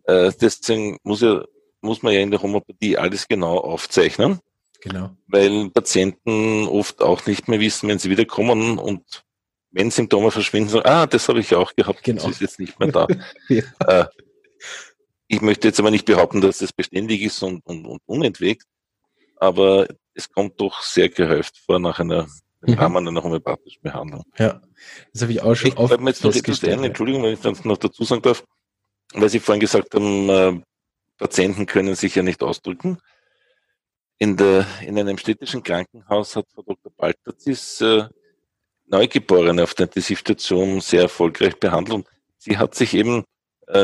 Äh, 0.04 0.32
deswegen 0.40 0.98
muss, 1.04 1.22
ja, 1.22 1.44
muss 1.82 2.04
man 2.04 2.14
ja 2.14 2.22
in 2.22 2.32
der 2.32 2.42
Homöopathie 2.42 2.98
alles 2.98 3.28
genau 3.28 3.58
aufzeichnen. 3.58 4.40
Genau. 4.82 5.12
Weil 5.28 5.70
Patienten 5.70 6.68
oft 6.68 7.02
auch 7.02 7.26
nicht 7.26 7.48
mehr 7.48 7.60
wissen, 7.60 7.88
wenn 7.88 8.00
sie 8.00 8.10
wiederkommen 8.10 8.80
und 8.80 9.24
wenn 9.72 9.92
Symptome 9.92 10.32
verschwinden, 10.32 10.70
sagen, 10.70 10.86
ah, 10.86 11.06
das 11.06 11.30
habe 11.30 11.40
ich 11.40 11.56
auch 11.56 11.74
gehabt, 11.76 12.04
genau. 12.04 12.24
das 12.24 12.34
ist 12.34 12.42
jetzt 12.42 12.60
nicht 12.60 12.80
mehr 12.80 12.92
da. 12.92 13.08
ja. 13.50 13.64
äh, 13.88 14.06
ich 15.32 15.42
möchte 15.42 15.70
jetzt 15.70 15.80
aber 15.80 15.92
nicht 15.92 16.06
behaupten, 16.06 16.42
dass 16.42 16.58
das 16.58 16.74
beständig 16.74 17.22
ist 17.22 17.42
und, 17.42 17.66
und, 17.66 17.86
und 17.86 18.02
unentwegt, 18.06 18.66
aber 19.38 19.88
es 20.14 20.30
kommt 20.30 20.60
doch 20.60 20.82
sehr 20.82 21.08
gehäuft 21.08 21.58
vor 21.58 21.80
nach 21.80 22.00
einer 22.00 22.28
im 22.64 22.74
mhm. 22.74 22.80
Rahmen 22.80 23.08
einer 23.08 23.24
homöopathischen 23.24 23.82
Behandlung. 23.82 24.24
Ja, 24.38 24.62
das 25.14 25.22
habe 25.22 25.32
ich 25.32 25.42
auch 25.42 25.56
schon 25.56 25.72
ich 25.72 25.78
oft 25.78 26.00
jetzt 26.02 26.24
noch 26.24 26.36
etwas 26.36 26.64
ein, 26.66 26.84
Entschuldigung, 26.84 27.24
wenn 27.24 27.34
ich 27.34 27.40
das 27.40 27.64
noch 27.64 27.78
dazu 27.78 28.04
sagen 28.04 28.22
darf, 28.22 28.44
weil 29.14 29.30
Sie 29.30 29.40
vorhin 29.40 29.62
gesagt 29.62 29.96
haben, 29.96 30.30
äh, 30.30 30.62
Patienten 31.18 31.66
können 31.66 31.96
sich 31.96 32.14
ja 32.14 32.24
nicht 32.24 32.44
ausdrücken. 32.44 33.00
In, 34.20 34.36
der, 34.36 34.68
in 34.86 35.00
einem 35.00 35.18
städtischen 35.18 35.64
Krankenhaus 35.64 36.36
hat 36.36 36.46
Frau 36.54 36.62
Dr. 36.62 36.92
Balterzis 36.96 37.80
äh, 37.82 38.04
Neugeborene 38.86 39.64
auf 39.64 39.74
der 39.76 39.86
Intensivstation 39.86 40.82
sehr 40.82 41.04
erfolgreich 41.04 41.58
behandelt. 41.58 42.06
Sie 42.38 42.58
hat 42.58 42.76
sich 42.76 42.94
eben 42.94 43.24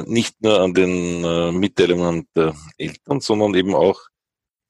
nicht 0.05 0.41
nur 0.41 0.61
an 0.61 0.73
den 0.73 1.23
äh, 1.23 1.51
Mitteilungen 1.51 2.27
der 2.35 2.55
Eltern, 2.77 3.19
sondern 3.19 3.53
eben 3.55 3.73
auch 3.73 3.99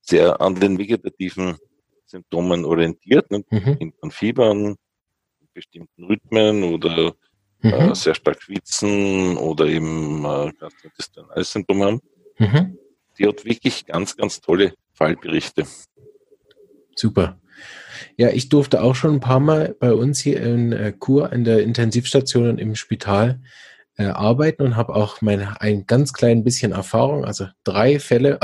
sehr 0.02 0.40
an 0.42 0.56
den 0.56 0.78
vegetativen 0.78 1.58
Symptomen 2.06 2.66
orientiert, 2.66 3.30
ne? 3.32 3.44
mhm. 3.50 3.94
an 4.02 4.12
Fiebern, 4.12 4.76
bestimmten 5.54 6.04
Rhythmen 6.06 6.64
oder 6.64 7.14
mhm. 7.62 7.72
äh, 7.72 7.96
sehr 7.96 8.16
stark 8.16 8.42
schwitzen 8.42 9.38
oder 9.38 9.66
eben 9.66 10.24
äh, 10.24 10.52
Gastrointestinalsymptome 10.60 11.86
haben. 11.86 12.02
Mhm. 12.38 12.78
Die 13.18 13.28
hat 13.28 13.44
wirklich 13.44 13.86
ganz, 13.86 14.16
ganz 14.16 14.40
tolle 14.40 14.74
Fallberichte. 14.94 15.66
Super. 16.96 17.40
Ja, 18.16 18.30
ich 18.30 18.50
durfte 18.50 18.82
auch 18.82 18.96
schon 18.96 19.16
ein 19.16 19.20
paar 19.20 19.40
Mal 19.40 19.76
bei 19.80 19.94
uns 19.94 20.20
hier 20.20 20.42
in 20.42 20.72
äh, 20.72 20.94
Kur 20.98 21.34
in 21.34 21.44
der 21.44 21.64
Intensivstation 21.64 22.50
und 22.50 22.60
im 22.60 22.76
Spital 22.76 23.42
äh, 23.98 24.06
arbeiten 24.06 24.64
und 24.64 24.76
habe 24.76 24.96
auch 24.96 25.22
mein, 25.22 25.42
ein 25.42 25.86
ganz 25.88 26.14
klein 26.14 26.44
bisschen 26.44 26.72
Erfahrung, 26.72 27.26
also 27.26 27.48
drei 27.64 28.00
Fälle 28.00 28.40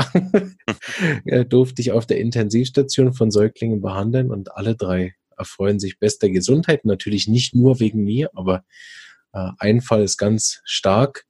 äh, 1.24 1.44
durfte 1.44 1.80
ich 1.80 1.92
auf 1.92 2.06
der 2.06 2.18
Intensivstation 2.18 3.14
von 3.14 3.30
Säuglingen 3.30 3.80
behandeln 3.80 4.30
und 4.30 4.56
alle 4.56 4.74
drei 4.74 5.14
erfreuen 5.36 5.80
sich 5.80 5.98
bester 5.98 6.28
Gesundheit. 6.28 6.84
Natürlich 6.84 7.28
nicht 7.28 7.54
nur 7.54 7.80
wegen 7.80 8.04
mir, 8.04 8.30
aber 8.34 8.64
äh, 9.32 9.50
ein 9.58 9.80
Fall 9.80 10.02
ist 10.02 10.16
ganz 10.16 10.60
stark 10.64 11.24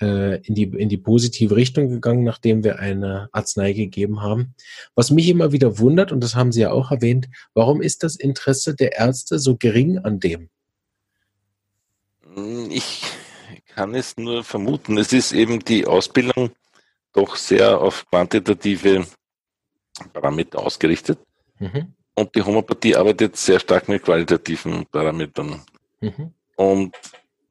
äh, 0.00 0.40
in, 0.46 0.54
die, 0.54 0.64
in 0.64 0.88
die 0.88 0.98
positive 0.98 1.56
Richtung 1.56 1.88
gegangen, 1.88 2.24
nachdem 2.24 2.64
wir 2.64 2.78
eine 2.78 3.28
Arznei 3.32 3.72
gegeben 3.72 4.22
haben. 4.22 4.54
Was 4.94 5.10
mich 5.10 5.28
immer 5.28 5.52
wieder 5.52 5.78
wundert, 5.78 6.12
und 6.12 6.22
das 6.22 6.34
haben 6.34 6.52
Sie 6.52 6.60
ja 6.60 6.70
auch 6.70 6.90
erwähnt, 6.90 7.28
warum 7.54 7.82
ist 7.82 8.02
das 8.02 8.16
Interesse 8.16 8.74
der 8.74 8.96
Ärzte 8.96 9.38
so 9.38 9.56
gering 9.56 9.98
an 9.98 10.20
dem? 10.20 10.48
Ich 12.70 13.02
kann 13.76 13.94
es 13.94 14.16
nur 14.16 14.42
vermuten. 14.42 14.96
Es 14.96 15.12
ist 15.12 15.32
eben 15.32 15.60
die 15.60 15.86
Ausbildung 15.86 16.50
doch 17.12 17.36
sehr 17.36 17.78
auf 17.78 18.06
quantitative 18.08 19.06
Parameter 20.14 20.58
ausgerichtet. 20.58 21.18
Mhm. 21.58 21.92
Und 22.14 22.34
die 22.34 22.42
Homöopathie 22.42 22.96
arbeitet 22.96 23.36
sehr 23.36 23.60
stark 23.60 23.88
mit 23.88 24.02
qualitativen 24.02 24.86
Parametern. 24.86 25.60
Mhm. 26.00 26.32
Und 26.56 26.96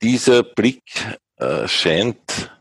dieser 0.02 0.42
Blick 0.42 0.84
äh, 1.38 1.68
scheint 1.68 2.52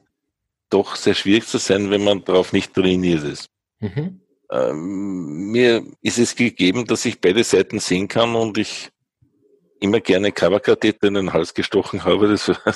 doch 0.69 0.95
sehr 0.97 1.15
schwierig 1.15 1.47
zu 1.47 1.57
sein, 1.57 1.91
wenn 1.91 2.05
man 2.05 2.23
darauf 2.23 2.53
nicht 2.53 2.75
trainiert 2.75 3.25
ist. 3.25 3.49
Mhm. 3.81 4.21
Ähm, 4.51 5.51
mir 5.51 5.83
ist 6.03 6.19
es 6.19 6.37
gegeben, 6.37 6.85
dass 6.85 7.07
ich 7.07 7.19
beide 7.19 7.43
Seiten 7.43 7.81
sehen 7.81 8.09
kann 8.09 8.35
und 8.35 8.59
ich 8.59 8.91
immer 9.81 10.01
gerne 10.01 10.33
Coverkatheter 10.33 11.09
in 11.09 11.15
den 11.15 11.33
Hals 11.33 11.55
gestochen 11.55 12.05
habe. 12.05 12.29
Das 12.29 12.49
war 12.49 12.75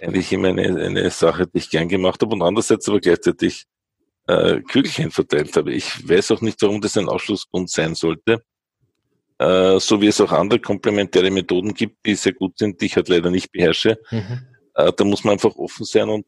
eigentlich 0.00 0.32
immer 0.32 0.48
eine, 0.48 0.62
eine 0.62 1.10
Sache, 1.10 1.46
die 1.46 1.58
ich 1.58 1.70
gern 1.70 1.88
gemacht 1.88 2.20
habe 2.22 2.34
und 2.34 2.42
andererseits 2.42 2.88
aber 2.88 3.00
gleichzeitig 3.00 3.64
äh, 4.26 4.60
Kügelchen 4.60 5.10
verteilt 5.10 5.56
habe. 5.56 5.72
Ich 5.72 6.08
weiß 6.08 6.32
auch 6.32 6.40
nicht, 6.40 6.60
warum 6.62 6.80
das 6.80 6.96
ein 6.96 7.08
Ausschlussgrund 7.08 7.70
sein 7.70 7.94
sollte. 7.94 8.42
Äh, 9.38 9.78
so 9.78 10.00
wie 10.00 10.08
es 10.08 10.20
auch 10.20 10.32
andere 10.32 10.60
komplementäre 10.60 11.30
Methoden 11.30 11.72
gibt, 11.72 12.04
die 12.04 12.14
sehr 12.14 12.32
gut 12.32 12.58
sind, 12.58 12.80
die 12.80 12.86
ich 12.86 12.96
halt 12.96 13.08
leider 13.08 13.30
nicht 13.30 13.52
beherrsche. 13.52 13.98
Mhm. 14.10 14.46
Äh, 14.74 14.92
da 14.92 15.04
muss 15.04 15.24
man 15.24 15.32
einfach 15.32 15.54
offen 15.56 15.84
sein 15.84 16.08
und 16.08 16.26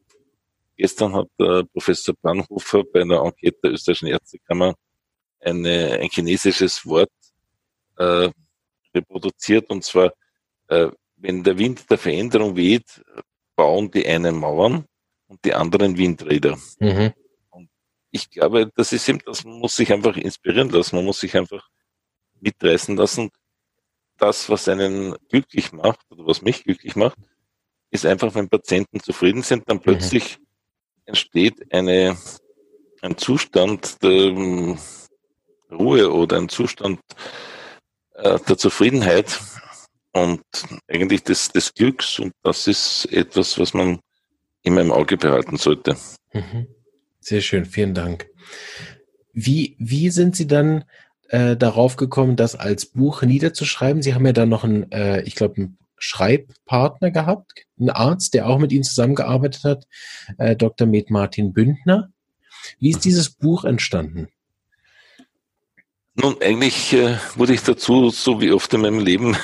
gestern 0.77 1.13
hat 1.13 1.27
äh, 1.39 1.63
Professor 1.65 2.15
Brandhofer 2.21 2.83
bei 2.83 3.01
einer 3.01 3.23
Enquete 3.23 3.59
der 3.63 3.71
österreichischen 3.71 4.07
Ärztekammer 4.07 4.75
eine, 5.41 5.99
ein 5.99 6.09
chinesisches 6.09 6.85
Wort 6.85 7.11
äh, 7.97 8.29
reproduziert 8.95 9.69
und 9.69 9.83
zwar 9.83 10.13
äh, 10.69 10.87
wenn 11.21 11.43
der 11.43 11.57
Wind 11.57 11.89
der 11.89 11.97
Veränderung 11.97 12.55
weht, 12.55 13.03
bauen 13.55 13.91
die 13.91 14.05
einen 14.07 14.35
Mauern 14.35 14.85
und 15.27 15.45
die 15.45 15.53
anderen 15.53 15.97
Windräder. 15.97 16.57
Mhm. 16.79 17.13
Und 17.51 17.69
ich 18.09 18.29
glaube, 18.29 18.71
das 18.75 18.91
ist 18.91 19.07
eben, 19.07 19.19
das 19.25 19.43
man 19.43 19.59
muss 19.59 19.75
sich 19.75 19.93
einfach 19.93 20.17
inspirieren 20.17 20.69
lassen, 20.69 20.95
man 20.95 21.05
muss 21.05 21.19
sich 21.19 21.37
einfach 21.37 21.69
mitreißen 22.39 22.95
lassen. 22.95 23.29
Das, 24.17 24.49
was 24.49 24.67
einen 24.67 25.15
glücklich 25.29 25.71
macht 25.71 25.99
oder 26.09 26.25
was 26.25 26.41
mich 26.41 26.63
glücklich 26.63 26.95
macht, 26.95 27.17
ist 27.91 28.05
einfach, 28.05 28.33
wenn 28.35 28.49
Patienten 28.49 28.99
zufrieden 28.99 29.43
sind, 29.43 29.69
dann 29.69 29.77
mhm. 29.77 29.81
plötzlich 29.81 30.39
mhm. 30.39 30.45
entsteht 31.05 31.73
eine, 31.73 32.17
ein 33.01 33.17
Zustand 33.17 34.01
der 34.03 34.11
ähm, 34.11 34.77
Ruhe 35.71 36.11
oder 36.11 36.37
ein 36.37 36.49
Zustand 36.49 36.99
äh, 38.15 38.39
der 38.39 38.57
Zufriedenheit 38.57 39.39
und 40.13 40.41
eigentlich 40.87 41.23
des, 41.23 41.49
des 41.49 41.73
Glücks. 41.73 42.19
Und 42.19 42.33
das 42.43 42.67
ist 42.67 43.05
etwas, 43.11 43.57
was 43.59 43.73
man 43.73 43.99
immer 44.63 44.81
im 44.81 44.91
Auge 44.91 45.17
behalten 45.17 45.57
sollte. 45.57 45.95
Mhm. 46.33 46.67
Sehr 47.19 47.41
schön, 47.41 47.65
vielen 47.65 47.93
Dank. 47.93 48.27
Wie, 49.33 49.75
wie 49.79 50.09
sind 50.09 50.35
Sie 50.35 50.47
dann 50.47 50.85
äh, 51.29 51.55
darauf 51.55 51.95
gekommen, 51.95 52.35
das 52.35 52.55
als 52.55 52.87
Buch 52.87 53.21
niederzuschreiben? 53.21 54.01
Sie 54.01 54.13
haben 54.13 54.25
ja 54.25 54.33
dann 54.33 54.49
noch 54.49 54.63
einen, 54.63 54.91
äh, 54.91 55.21
ich 55.21 55.35
glaube, 55.35 55.57
einen 55.57 55.77
Schreibpartner 55.97 57.11
gehabt, 57.11 57.65
einen 57.79 57.91
Arzt, 57.91 58.33
der 58.33 58.47
auch 58.47 58.57
mit 58.57 58.71
Ihnen 58.71 58.83
zusammengearbeitet 58.83 59.63
hat, 59.63 59.87
äh, 60.37 60.55
Dr. 60.55 60.87
Med 60.87 61.11
Martin 61.11 61.53
Bündner. 61.53 62.11
Wie 62.79 62.89
ist 62.89 63.05
dieses 63.05 63.29
Buch 63.29 63.63
entstanden? 63.65 64.27
Nun, 66.15 66.35
eigentlich 66.41 66.91
äh, 66.93 67.17
wurde 67.35 67.53
ich 67.53 67.63
dazu, 67.63 68.09
so 68.09 68.41
wie 68.41 68.51
oft 68.51 68.73
in 68.73 68.81
meinem 68.81 68.99
Leben, 68.99 69.37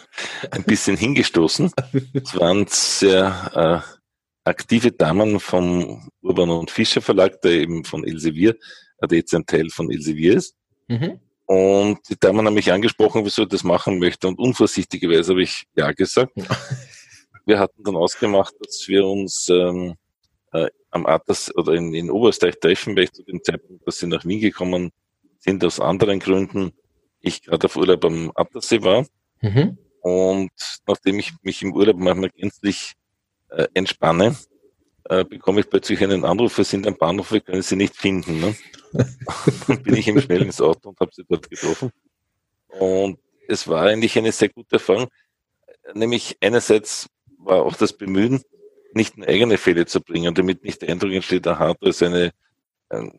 ein 0.50 0.64
bisschen 0.64 0.96
hingestoßen. 0.96 1.70
Es 2.14 2.34
waren 2.34 2.66
sehr 2.68 3.84
äh, 3.86 4.48
aktive 4.48 4.92
Damen 4.92 5.38
vom 5.38 6.10
Urban 6.22 6.48
und 6.50 6.70
Fischer 6.70 7.02
Verlag, 7.02 7.42
der 7.42 7.52
eben 7.52 7.84
von 7.84 8.04
Elsevier, 8.04 8.56
der 9.02 9.18
jetzt 9.18 9.34
ein 9.34 9.44
Teil 9.44 9.68
von 9.68 9.90
Elsevier 9.90 10.36
ist. 10.36 10.54
Mhm. 10.88 11.20
Und 11.46 11.98
die 12.08 12.18
Damen 12.18 12.46
haben 12.46 12.54
mich 12.54 12.72
angesprochen, 12.72 13.22
wieso 13.22 13.42
ich 13.42 13.48
das 13.48 13.62
machen 13.62 13.98
möchte. 13.98 14.26
Und 14.26 14.38
unvorsichtigerweise 14.38 15.32
habe 15.32 15.42
ich 15.42 15.64
Ja 15.76 15.92
gesagt. 15.92 16.32
wir 17.44 17.58
hatten 17.58 17.82
dann 17.82 17.96
ausgemacht, 17.96 18.54
dass 18.60 18.88
wir 18.88 19.06
uns 19.06 19.48
ähm, 19.50 19.94
äh, 20.52 20.70
am 20.90 21.04
Atlas 21.04 21.54
oder 21.54 21.74
in, 21.74 21.92
in 21.92 22.10
Oberösterreich 22.10 22.58
treffen, 22.58 22.96
weil 22.96 23.04
ich 23.04 23.12
zu 23.12 23.22
dem 23.24 23.42
Zeitpunkt, 23.44 23.86
dass 23.86 23.98
sie 23.98 24.06
nach 24.06 24.24
Wien 24.24 24.40
gekommen 24.40 24.90
sind, 25.44 25.64
aus 25.64 25.80
anderen 25.80 26.20
Gründen, 26.20 26.72
ich 27.20 27.42
gerade 27.42 27.66
auf 27.66 27.76
Urlaub 27.76 28.04
am 28.04 28.32
Attersee 28.34 28.82
war. 28.82 29.06
Mhm. 29.40 29.78
Und 30.00 30.52
nachdem 30.86 31.18
ich 31.18 31.32
mich 31.42 31.62
im 31.62 31.74
Urlaub 31.74 31.96
manchmal 31.96 32.30
gänzlich 32.30 32.94
äh, 33.50 33.66
entspanne, 33.74 34.36
äh, 35.04 35.24
bekomme 35.24 35.60
ich 35.60 35.70
plötzlich 35.70 36.02
einen 36.02 36.24
Anruf, 36.24 36.56
wir 36.56 36.64
sind 36.64 36.86
am 36.86 36.96
Bahnhof, 36.96 37.32
wir 37.32 37.40
können 37.40 37.62
sie 37.62 37.76
nicht 37.76 37.96
finden. 37.96 38.40
Ne? 38.40 38.54
dann 39.66 39.82
bin 39.82 39.96
ich 39.96 40.08
eben 40.08 40.20
schnell 40.20 40.42
ins 40.42 40.60
Auto 40.60 40.90
und 40.90 41.00
habe 41.00 41.10
sie 41.14 41.24
dort 41.28 41.48
getroffen. 41.50 41.90
Und 42.68 43.18
es 43.48 43.68
war 43.68 43.82
eigentlich 43.82 44.16
eine 44.18 44.32
sehr 44.32 44.48
gute 44.48 44.76
Erfahrung. 44.76 45.08
Nämlich 45.94 46.36
einerseits 46.40 47.08
war 47.38 47.62
auch 47.62 47.76
das 47.76 47.92
Bemühen, 47.92 48.42
nicht 48.94 49.14
eigene 49.26 49.58
Fälle 49.58 49.86
zu 49.86 50.00
bringen, 50.00 50.34
damit 50.34 50.64
nicht 50.64 50.80
der 50.80 50.90
Eindruck 50.90 51.12
entsteht, 51.12 51.46
aha, 51.46 51.74
da 51.78 51.88
ist 51.88 52.02
eine, 52.02 52.32
ein, 52.88 53.18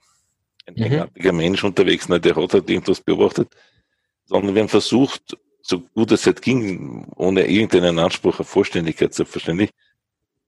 ein 0.65 0.75
mhm. 0.75 0.83
eigenartiger 0.83 1.33
Mensch 1.33 1.63
unterwegs, 1.63 2.09
ne, 2.09 2.19
der 2.19 2.35
hat 2.35 2.53
halt 2.53 2.69
irgendwas 2.69 3.01
beobachtet, 3.01 3.49
sondern 4.25 4.55
wir 4.55 4.61
haben 4.61 4.69
versucht, 4.69 5.37
so 5.61 5.79
gut 5.79 6.11
es 6.11 6.25
halt 6.25 6.41
ging, 6.41 7.07
ohne 7.15 7.47
irgendeinen 7.47 7.99
Anspruch 7.99 8.39
auf 8.39 8.49
Vollständigkeit 8.49 9.13
selbstverständlich, 9.13 9.71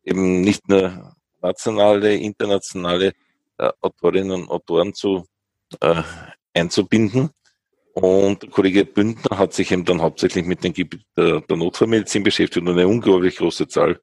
eben 0.03 0.41
nicht 0.41 0.67
nur 0.69 1.15
nationale, 1.41 2.15
internationale 2.15 3.13
äh, 3.57 3.71
Autorinnen 3.81 4.43
und 4.43 4.49
Autoren 4.49 4.93
zu 4.93 5.25
äh, 5.81 6.03
einzubinden. 6.53 7.29
Und 7.93 8.43
der 8.43 8.49
Kollege 8.51 8.85
Bündner 8.85 9.39
hat 9.39 9.53
sich 9.53 9.71
eben 9.71 9.83
dann 9.85 10.01
hauptsächlich 10.01 10.45
mit 10.45 10.63
dem 10.63 10.73
Gebiet 10.73 11.01
der, 11.15 11.41
der 11.41 11.57
Notfallmedizin 11.57 12.21
beschäftigt 12.21 12.61
und 12.61 12.69
eine 12.69 12.87
unglaublich 12.87 13.37
große 13.37 13.67
Zahl 13.67 13.99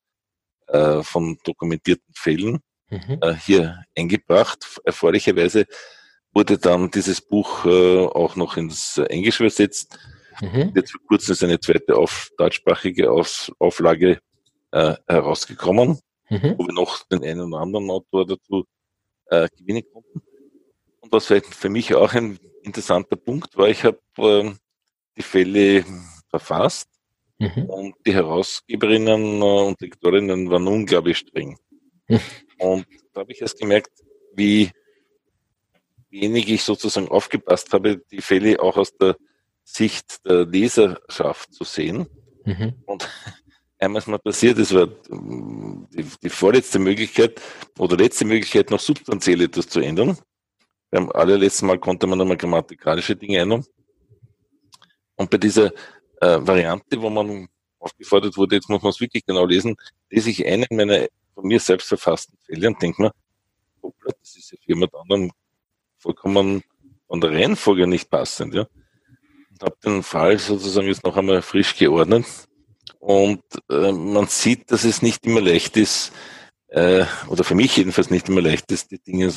äh, 0.66 1.02
von 1.02 1.38
dokumentierten 1.44 2.12
Fällen 2.12 2.58
mhm. 2.90 3.18
äh, 3.20 3.34
hier 3.34 3.84
eingebracht. 3.96 4.80
Erfreulicherweise 4.84 5.66
wurde 6.34 6.58
dann 6.58 6.90
dieses 6.90 7.20
Buch 7.20 7.64
äh, 7.64 8.06
auch 8.06 8.36
noch 8.36 8.56
ins 8.56 8.98
Englische 8.98 9.44
übersetzt. 9.44 9.98
Mhm. 10.40 10.72
Jetzt 10.74 10.90
vor 10.90 11.00
kurzem 11.06 11.32
ist 11.32 11.44
eine 11.44 11.60
zweite 11.60 11.96
auf, 11.96 12.30
deutschsprachige 12.36 13.10
auf, 13.10 13.52
Auflage 13.58 14.18
äh, 14.72 14.94
herausgekommen, 15.06 16.00
mhm. 16.28 16.54
wo 16.58 16.66
wir 16.66 16.74
noch 16.74 17.06
den 17.06 17.22
einen 17.22 17.52
oder 17.52 17.60
anderen 17.62 17.88
Autor 17.90 18.26
dazu 18.26 18.64
äh, 19.26 19.48
gewinnen 19.56 19.84
konnten. 19.92 20.22
Und 21.00 21.12
was 21.12 21.26
vielleicht 21.26 21.54
für 21.54 21.68
mich 21.68 21.94
auch 21.94 22.12
ein 22.14 22.38
interessanter 22.62 23.16
Punkt 23.16 23.56
war, 23.56 23.68
ich 23.68 23.84
habe 23.84 24.00
äh, 24.18 24.52
die 25.16 25.22
Fälle 25.22 25.84
verfasst 26.28 26.88
mhm. 27.38 27.66
und 27.66 27.94
die 28.04 28.14
Herausgeberinnen 28.14 29.40
äh, 29.40 29.44
und 29.44 29.80
Lektorinnen 29.80 30.50
waren 30.50 30.66
unglaublich 30.66 31.18
streng. 31.18 31.58
Mhm. 32.08 32.20
Und 32.58 32.86
da 33.12 33.20
habe 33.20 33.32
ich 33.32 33.40
erst 33.40 33.60
gemerkt, 33.60 33.92
wie 34.34 34.70
wenig 36.14 36.48
ich 36.48 36.62
sozusagen 36.62 37.08
aufgepasst 37.08 37.72
habe, 37.72 37.98
die 38.10 38.20
Fälle 38.20 38.60
auch 38.60 38.76
aus 38.76 38.96
der 38.96 39.16
Sicht 39.64 40.24
der 40.24 40.46
Leserschaft 40.46 41.52
zu 41.52 41.64
sehen. 41.64 42.06
Mhm. 42.44 42.74
Und 42.86 43.08
einmal 43.78 44.00
ist 44.00 44.08
mal 44.08 44.18
passiert, 44.18 44.58
es 44.58 44.72
war 44.72 44.88
ähm, 45.10 45.88
die, 45.92 46.06
die, 46.22 46.30
vorletzte 46.30 46.78
Möglichkeit 46.78 47.40
oder 47.78 47.96
letzte 47.96 48.24
Möglichkeit, 48.24 48.70
noch 48.70 48.80
substanziell 48.80 49.40
etwas 49.42 49.68
zu 49.68 49.80
ändern. 49.80 50.16
Beim 50.90 51.10
allerletzten 51.10 51.66
Mal 51.66 51.78
konnte 51.78 52.06
man 52.06 52.18
nochmal 52.18 52.36
grammatikalische 52.36 53.16
Dinge 53.16 53.38
ändern. 53.38 53.64
Und 55.16 55.30
bei 55.30 55.38
dieser 55.38 55.72
äh, 56.20 56.38
Variante, 56.40 57.00
wo 57.00 57.10
man 57.10 57.48
aufgefordert 57.78 58.36
wurde, 58.36 58.56
jetzt 58.56 58.68
muss 58.68 58.82
man 58.82 58.90
es 58.90 59.00
wirklich 59.00 59.26
genau 59.26 59.44
lesen, 59.44 59.76
lese 60.10 60.30
ich 60.30 60.46
einen 60.46 60.66
meiner 60.70 61.06
von 61.34 61.46
mir 61.46 61.58
selbst 61.58 61.88
verfassten 61.88 62.38
Fälle 62.46 62.68
und 62.68 62.80
denke 62.80 63.02
mir, 63.02 63.12
das 64.04 64.36
ist 64.36 64.52
ja 64.52 64.58
für 64.58 64.68
jemand 64.68 64.94
anderen 64.94 65.32
vollkommen 66.04 66.62
von 67.08 67.20
der 67.20 67.32
Reihenfolge 67.32 67.86
nicht 67.86 68.10
passend. 68.10 68.54
Ja? 68.54 68.66
Und 69.50 69.62
habe 69.62 69.76
den 69.84 70.02
Fall 70.02 70.38
sozusagen 70.38 70.86
jetzt 70.86 71.04
noch 71.04 71.16
einmal 71.16 71.42
frisch 71.42 71.76
geordnet 71.76 72.26
und 72.98 73.42
äh, 73.70 73.92
man 73.92 74.28
sieht, 74.28 74.70
dass 74.70 74.84
es 74.84 75.02
nicht 75.02 75.26
immer 75.26 75.40
leicht 75.40 75.76
ist, 75.76 76.12
äh, 76.68 77.04
oder 77.28 77.44
für 77.44 77.54
mich 77.54 77.76
jedenfalls 77.76 78.10
nicht 78.10 78.28
immer 78.28 78.40
leicht 78.40 78.70
ist, 78.72 78.90
die 78.90 78.98
Dinge 78.98 79.32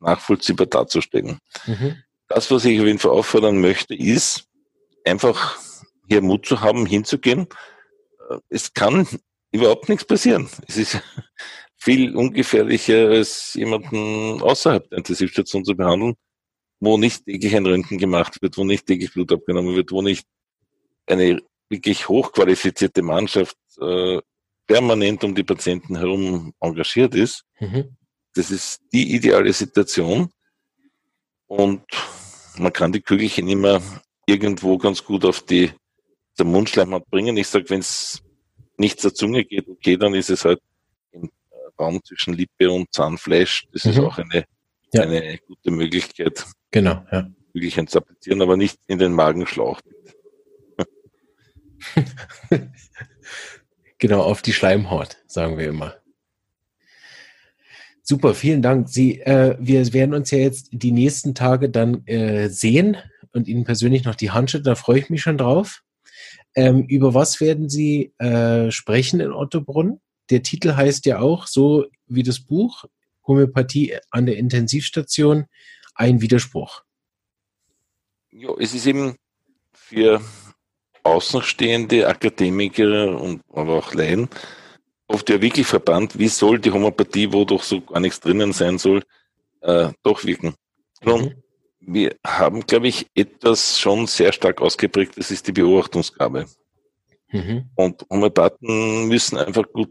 nachvollziehbar 0.00 0.66
darzustellen. 0.66 1.38
Mhm. 1.66 2.02
Das, 2.28 2.50
was 2.50 2.64
ich 2.64 2.80
auf 2.80 2.86
jeden 2.86 2.98
Fall 2.98 3.12
auffordern 3.12 3.60
möchte, 3.60 3.94
ist 3.94 4.44
einfach 5.04 5.58
hier 6.08 6.22
Mut 6.22 6.46
zu 6.46 6.60
haben, 6.60 6.86
hinzugehen. 6.86 7.46
Äh, 8.30 8.38
es 8.48 8.74
kann 8.74 9.08
überhaupt 9.52 9.88
nichts 9.88 10.04
passieren. 10.04 10.48
Es 10.66 10.76
ist 10.76 11.00
viel 11.82 12.14
ungefährlicher, 12.14 13.08
als 13.08 13.54
jemanden 13.54 14.40
außerhalb 14.40 14.88
der 14.88 14.98
Intensivstation 14.98 15.64
zu 15.64 15.74
behandeln, 15.74 16.14
wo 16.78 16.96
nicht 16.96 17.24
täglich 17.24 17.56
ein 17.56 17.66
Röntgen 17.66 17.98
gemacht 17.98 18.40
wird, 18.40 18.56
wo 18.56 18.62
nicht 18.62 18.86
täglich 18.86 19.12
Blut 19.12 19.32
abgenommen 19.32 19.74
wird, 19.74 19.90
wo 19.90 20.00
nicht 20.00 20.24
eine 21.06 21.40
wirklich 21.68 22.08
hochqualifizierte 22.08 23.02
Mannschaft 23.02 23.56
äh, 23.80 24.20
permanent 24.68 25.24
um 25.24 25.34
die 25.34 25.42
Patienten 25.42 25.96
herum 25.96 26.54
engagiert 26.60 27.16
ist. 27.16 27.42
Mhm. 27.58 27.96
Das 28.34 28.52
ist 28.52 28.80
die 28.92 29.16
ideale 29.16 29.52
Situation. 29.52 30.30
Und 31.48 31.82
man 32.58 32.72
kann 32.72 32.92
die 32.92 33.02
Kügelchen 33.02 33.48
immer 33.48 33.82
irgendwo 34.26 34.78
ganz 34.78 35.02
gut 35.02 35.24
auf 35.24 35.40
die 35.40 35.72
der 36.38 36.46
Mundschleimhaut 36.46 37.10
bringen. 37.10 37.36
Ich 37.36 37.48
sage, 37.48 37.68
wenn 37.70 37.80
es 37.80 38.22
nicht 38.76 39.00
zur 39.00 39.12
Zunge 39.12 39.44
geht, 39.44 39.68
okay, 39.68 39.96
dann 39.96 40.14
ist 40.14 40.30
es 40.30 40.44
halt 40.44 40.60
Raum 41.78 42.00
zwischen 42.04 42.34
Lippe 42.34 42.70
und 42.70 42.92
Zahnfleisch. 42.92 43.66
Das 43.72 43.84
mhm. 43.84 43.90
ist 43.90 43.98
auch 43.98 44.18
eine, 44.18 44.44
ja. 44.92 45.02
eine 45.02 45.38
gute 45.38 45.70
Möglichkeit, 45.70 46.44
genau, 46.70 47.04
ja. 47.10 47.28
Kügelchen 47.52 47.86
zu 47.86 47.98
applizieren, 47.98 48.42
aber 48.42 48.56
nicht 48.56 48.78
in 48.86 48.98
den 48.98 49.12
Magenschlauch. 49.12 49.80
genau, 53.98 54.22
auf 54.22 54.42
die 54.42 54.52
Schleimhaut, 54.52 55.18
sagen 55.26 55.58
wir 55.58 55.68
immer. 55.68 55.96
Super, 58.04 58.34
vielen 58.34 58.62
Dank. 58.62 58.88
Sie, 58.88 59.20
äh, 59.20 59.56
wir 59.60 59.92
werden 59.92 60.14
uns 60.14 60.30
ja 60.30 60.38
jetzt 60.38 60.70
die 60.72 60.92
nächsten 60.92 61.34
Tage 61.34 61.70
dann 61.70 62.04
äh, 62.06 62.48
sehen 62.48 62.96
und 63.32 63.48
Ihnen 63.48 63.64
persönlich 63.64 64.04
noch 64.04 64.16
die 64.16 64.32
Hand 64.32 64.50
schütteln. 64.50 64.64
Da 64.64 64.74
freue 64.74 64.98
ich 64.98 65.08
mich 65.08 65.22
schon 65.22 65.38
drauf. 65.38 65.82
Ähm, 66.54 66.84
über 66.84 67.14
was 67.14 67.40
werden 67.40 67.68
Sie 67.68 68.12
äh, 68.18 68.70
sprechen 68.70 69.20
in 69.20 69.32
Ottobrunn? 69.32 70.00
Der 70.30 70.42
Titel 70.42 70.74
heißt 70.74 71.06
ja 71.06 71.20
auch 71.20 71.46
so 71.46 71.86
wie 72.06 72.22
das 72.22 72.40
Buch 72.40 72.84
Homöopathie 73.26 73.96
an 74.10 74.26
der 74.26 74.36
Intensivstation 74.36 75.46
ein 75.94 76.20
Widerspruch. 76.20 76.82
Ja, 78.30 78.50
es 78.58 78.74
ist 78.74 78.86
eben 78.86 79.16
für 79.72 80.20
außenstehende 81.02 82.08
Akademiker 82.08 83.20
und 83.20 83.42
aber 83.52 83.78
auch 83.78 83.94
Laien 83.94 84.28
oft 85.12 85.28
ja 85.28 85.40
wirklich 85.40 85.66
verbannt, 85.66 86.18
wie 86.18 86.28
soll 86.28 86.58
die 86.58 86.70
Homöopathie, 86.70 87.32
wo 87.32 87.44
doch 87.44 87.62
so 87.62 87.80
gar 87.80 88.00
nichts 88.00 88.20
drinnen 88.20 88.52
sein 88.52 88.78
soll, 88.78 89.02
äh, 89.60 89.90
doch 90.02 90.24
wirken. 90.24 90.54
Nun, 91.04 91.22
mhm. 91.24 91.34
wir 91.80 92.16
haben, 92.26 92.64
glaube 92.66 92.88
ich, 92.88 93.06
etwas 93.14 93.78
schon 93.78 94.06
sehr 94.06 94.32
stark 94.32 94.60
ausgeprägt, 94.60 95.18
das 95.18 95.30
ist 95.30 95.46
die 95.46 95.52
Beobachtungsgabe. 95.52 96.46
Mhm. 97.30 97.70
Und 97.74 98.06
Homöopathen 98.10 99.08
müssen 99.08 99.36
einfach 99.38 99.64
gut 99.72 99.90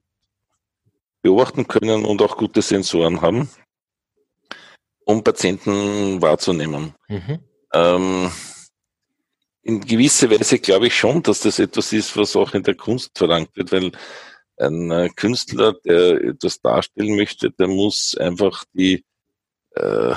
beobachten 1.21 1.67
können 1.67 2.05
und 2.05 2.21
auch 2.21 2.37
gute 2.37 2.61
Sensoren 2.61 3.21
haben, 3.21 3.49
um 5.05 5.23
Patienten 5.23 6.21
wahrzunehmen. 6.21 6.93
Mhm. 7.07 7.39
Ähm, 7.73 8.31
in 9.63 9.81
gewisser 9.81 10.29
Weise 10.29 10.59
glaube 10.59 10.87
ich 10.87 10.95
schon, 10.95 11.21
dass 11.21 11.41
das 11.41 11.59
etwas 11.59 11.93
ist, 11.93 12.17
was 12.17 12.35
auch 12.35 12.53
in 12.53 12.63
der 12.63 12.75
Kunst 12.75 13.17
verlangt 13.17 13.55
wird, 13.55 13.71
weil 13.71 13.91
ein 14.57 14.91
äh, 14.91 15.09
Künstler, 15.15 15.73
der 15.85 16.21
etwas 16.21 16.61
darstellen 16.61 17.15
möchte, 17.15 17.51
der 17.51 17.67
muss 17.67 18.15
einfach 18.17 18.63
die 18.73 19.05
äh, 19.75 20.15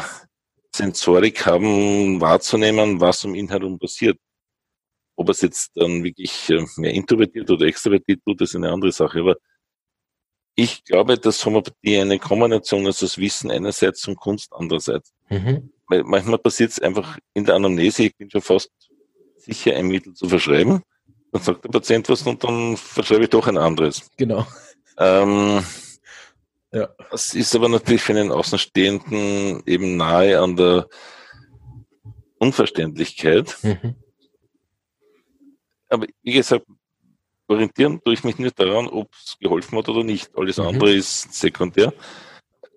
Sensorik 0.74 1.46
haben, 1.46 2.20
wahrzunehmen, 2.20 3.00
was 3.00 3.24
um 3.24 3.34
ihn 3.34 3.48
herum 3.48 3.78
passiert. 3.78 4.18
Ob 5.16 5.28
er 5.28 5.32
es 5.32 5.42
jetzt 5.42 5.70
dann 5.76 6.02
wirklich 6.02 6.50
äh, 6.50 6.64
mehr 6.76 6.92
introvertiert 6.92 7.50
oder 7.50 7.66
extrovertiert 7.66 8.20
tut, 8.24 8.40
ist 8.40 8.56
eine 8.56 8.72
andere 8.72 8.92
Sache. 8.92 9.20
Aber 9.20 9.36
ich 10.54 10.84
glaube, 10.84 11.18
dass 11.18 11.44
Homöopathie 11.44 11.98
eine 11.98 12.18
Kombination 12.18 12.86
ist 12.86 13.02
aus 13.02 13.18
Wissen 13.18 13.50
einerseits 13.50 14.06
und 14.06 14.16
Kunst 14.16 14.52
andererseits. 14.52 15.12
Mhm. 15.28 15.70
Weil 15.88 16.04
manchmal 16.04 16.38
passiert 16.38 16.70
es 16.70 16.80
einfach 16.80 17.18
in 17.34 17.44
der 17.44 17.56
Anamnese, 17.56 18.04
ich 18.04 18.16
bin 18.16 18.30
schon 18.30 18.42
fast 18.42 18.70
sicher, 19.36 19.74
ein 19.76 19.88
Mittel 19.88 20.14
zu 20.14 20.28
verschreiben. 20.28 20.82
Dann 21.32 21.42
sagt 21.42 21.64
der 21.64 21.70
Patient 21.70 22.08
was 22.08 22.22
und 22.22 22.42
dann 22.44 22.76
verschreibe 22.76 23.24
ich 23.24 23.30
doch 23.30 23.46
ein 23.48 23.58
anderes. 23.58 24.08
Genau. 24.16 24.46
Ähm, 24.98 25.62
ja. 26.72 26.88
Das 27.10 27.34
ist 27.34 27.54
aber 27.54 27.68
natürlich 27.68 28.02
für 28.02 28.12
einen 28.12 28.30
Außenstehenden 28.30 29.62
eben 29.66 29.96
nahe 29.96 30.40
an 30.40 30.56
der 30.56 30.88
Unverständlichkeit. 32.38 33.56
Mhm. 33.62 33.96
Aber 35.88 36.06
wie 36.22 36.32
gesagt, 36.32 36.66
orientieren 37.48 38.00
tue 38.02 38.14
ich 38.14 38.24
mich 38.24 38.38
nicht 38.38 38.58
daran, 38.58 38.86
ob 38.88 39.12
es 39.14 39.36
geholfen 39.38 39.78
hat 39.78 39.88
oder 39.88 40.04
nicht. 40.04 40.36
Alles 40.36 40.58
mhm. 40.58 40.66
andere 40.66 40.94
ist 40.94 41.34
sekundär. 41.34 41.92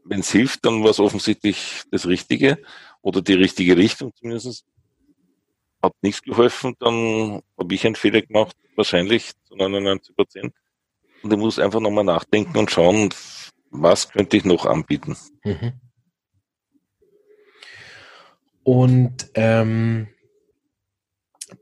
Wenn 0.03 0.21
es 0.21 0.31
hilft, 0.31 0.65
dann 0.65 0.83
war 0.83 0.91
es 0.91 0.99
offensichtlich 0.99 1.83
das 1.91 2.07
Richtige 2.07 2.57
oder 3.01 3.21
die 3.21 3.33
richtige 3.33 3.77
Richtung 3.77 4.13
zumindest. 4.15 4.65
Hat 5.81 5.93
nichts 6.01 6.23
geholfen, 6.23 6.75
dann 6.79 7.41
habe 7.57 7.75
ich 7.75 7.85
einen 7.85 7.95
Fehler 7.95 8.21
gemacht, 8.21 8.55
wahrscheinlich 8.75 9.33
zu 9.45 9.55
99 9.55 10.15
Prozent. 10.15 10.53
Und 11.21 11.31
ich 11.31 11.39
muss 11.39 11.59
einfach 11.59 11.79
nochmal 11.79 12.03
nachdenken 12.03 12.57
und 12.57 12.71
schauen, 12.71 13.13
was 13.69 14.09
könnte 14.09 14.37
ich 14.37 14.45
noch 14.45 14.65
anbieten. 14.65 15.15
Mhm. 15.43 15.73
Und 18.63 19.29
ähm, 19.35 20.07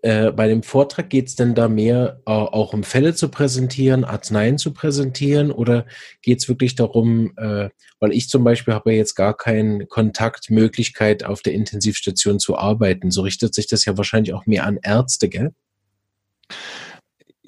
äh, 0.01 0.31
bei 0.31 0.47
dem 0.47 0.63
Vortrag 0.63 1.09
geht 1.09 1.27
es 1.27 1.35
denn 1.35 1.55
da 1.55 1.67
mehr 1.67 2.21
äh, 2.25 2.31
auch 2.31 2.73
um 2.73 2.83
Fälle 2.83 3.15
zu 3.15 3.29
präsentieren, 3.29 4.03
Arzneien 4.03 4.57
zu 4.57 4.73
präsentieren 4.73 5.51
oder 5.51 5.85
geht 6.21 6.39
es 6.39 6.49
wirklich 6.49 6.75
darum, 6.75 7.33
äh, 7.37 7.69
weil 7.99 8.13
ich 8.13 8.29
zum 8.29 8.43
Beispiel 8.43 8.73
habe 8.73 8.91
ja 8.91 8.97
jetzt 8.97 9.15
gar 9.15 9.35
keine 9.35 9.85
Kontaktmöglichkeit 9.85 11.23
auf 11.23 11.41
der 11.41 11.53
Intensivstation 11.53 12.39
zu 12.39 12.57
arbeiten. 12.57 13.11
So 13.11 13.21
richtet 13.21 13.55
sich 13.55 13.67
das 13.67 13.85
ja 13.85 13.97
wahrscheinlich 13.97 14.33
auch 14.33 14.45
mehr 14.45 14.65
an 14.65 14.79
Ärzte, 14.81 15.29
gell? 15.29 15.53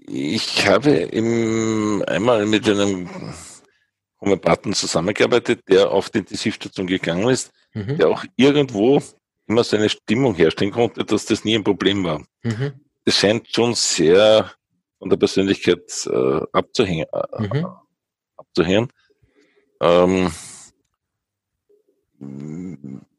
Ich 0.07 0.65
habe 0.65 0.91
im, 0.91 2.03
einmal 2.07 2.45
mit 2.45 2.67
einem 2.67 3.09
Homöopathen 4.21 4.73
zusammengearbeitet, 4.73 5.61
der 5.69 5.91
auf 5.91 6.09
die 6.09 6.19
Intensivstation 6.19 6.87
gegangen 6.87 7.29
ist, 7.29 7.51
mhm. 7.73 7.97
der 7.97 8.09
auch 8.09 8.23
irgendwo 8.35 9.01
immer 9.47 9.63
so 9.63 9.77
eine 9.77 9.89
Stimmung 9.89 10.35
herstellen 10.35 10.71
konnte, 10.71 11.03
dass 11.03 11.25
das 11.25 11.43
nie 11.43 11.55
ein 11.55 11.63
Problem 11.63 12.03
war. 12.03 12.23
Mhm. 12.43 12.73
Das 13.05 13.15
scheint 13.15 13.47
schon 13.53 13.73
sehr 13.73 14.51
von 14.99 15.09
der 15.09 15.17
Persönlichkeit 15.17 16.07
äh, 16.07 16.41
abzuhängen, 16.51 17.05
äh, 17.11 17.41
mhm. 17.41 17.67
abzuhängen. 18.35 18.91
Ähm, 19.79 20.31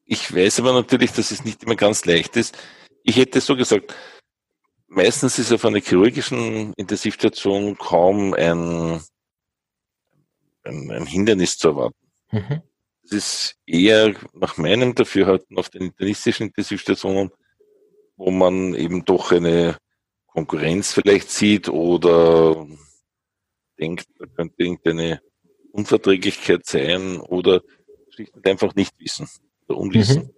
ich 0.05 0.35
weiß 0.35 0.61
aber 0.61 0.73
natürlich, 0.73 1.13
dass 1.13 1.31
es 1.31 1.45
nicht 1.45 1.63
immer 1.63 1.77
ganz 1.77 2.05
leicht 2.05 2.37
ist. 2.37 2.57
Ich 3.03 3.17
hätte 3.17 3.41
so 3.41 3.57
gesagt, 3.57 3.95
meistens 4.89 5.39
ist 5.39 5.53
auf 5.53 5.65
einer 5.65 5.81
chirurgischen 5.81 6.73
Intensivstation 6.75 7.79
kaum 7.79 8.35
ein, 8.35 9.01
ein, 10.65 10.91
ein 10.91 11.07
Hindernis 11.07 11.59
zu 11.59 11.69
erwarten. 11.69 11.97
Mhm. 12.33 12.63
Es 13.11 13.13
ist 13.13 13.57
eher 13.65 14.15
nach 14.35 14.59
meinem 14.59 14.95
Dafürhalten 14.95 15.57
auf 15.57 15.71
den 15.71 15.85
internistischen 15.85 16.49
Intensivstationen, 16.49 17.31
wo 18.17 18.31
man 18.31 18.75
eben 18.75 19.07
doch 19.07 19.33
eine 19.33 19.79
Konkurrenz 20.27 20.93
vielleicht 20.93 21.31
sieht 21.31 21.71
oder 21.71 22.67
denkt, 23.79 24.09
da 24.19 24.27
könnte 24.27 24.57
irgendeine 24.59 25.23
Unverträglichkeit 25.73 26.67
sein 26.67 27.19
oder 27.19 27.63
schlicht 28.11 28.35
und 28.35 28.47
einfach 28.47 28.75
nicht 28.75 28.93
wissen 28.99 29.27
oder 29.67 29.79
unwissen. 29.79 30.35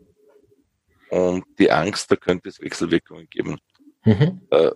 Mhm. 1.11 1.19
Und 1.19 1.45
die 1.59 1.73
Angst, 1.73 2.09
da 2.13 2.17
könnte 2.17 2.51
es 2.51 2.61
Wechselwirkungen 2.61 3.29
geben. 3.29 3.59
Mhm. 4.05 4.43
Äh, 4.51 4.71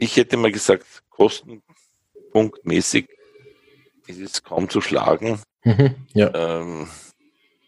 ich 0.00 0.16
hätte 0.16 0.36
mal 0.36 0.50
gesagt, 0.50 1.04
kostenpunktmäßig 1.10 3.15
es 4.08 4.18
ist 4.18 4.44
kaum 4.44 4.68
zu 4.68 4.80
schlagen. 4.80 5.40
Mhm, 5.64 5.94
ja. 6.14 6.32
ähm, 6.34 6.88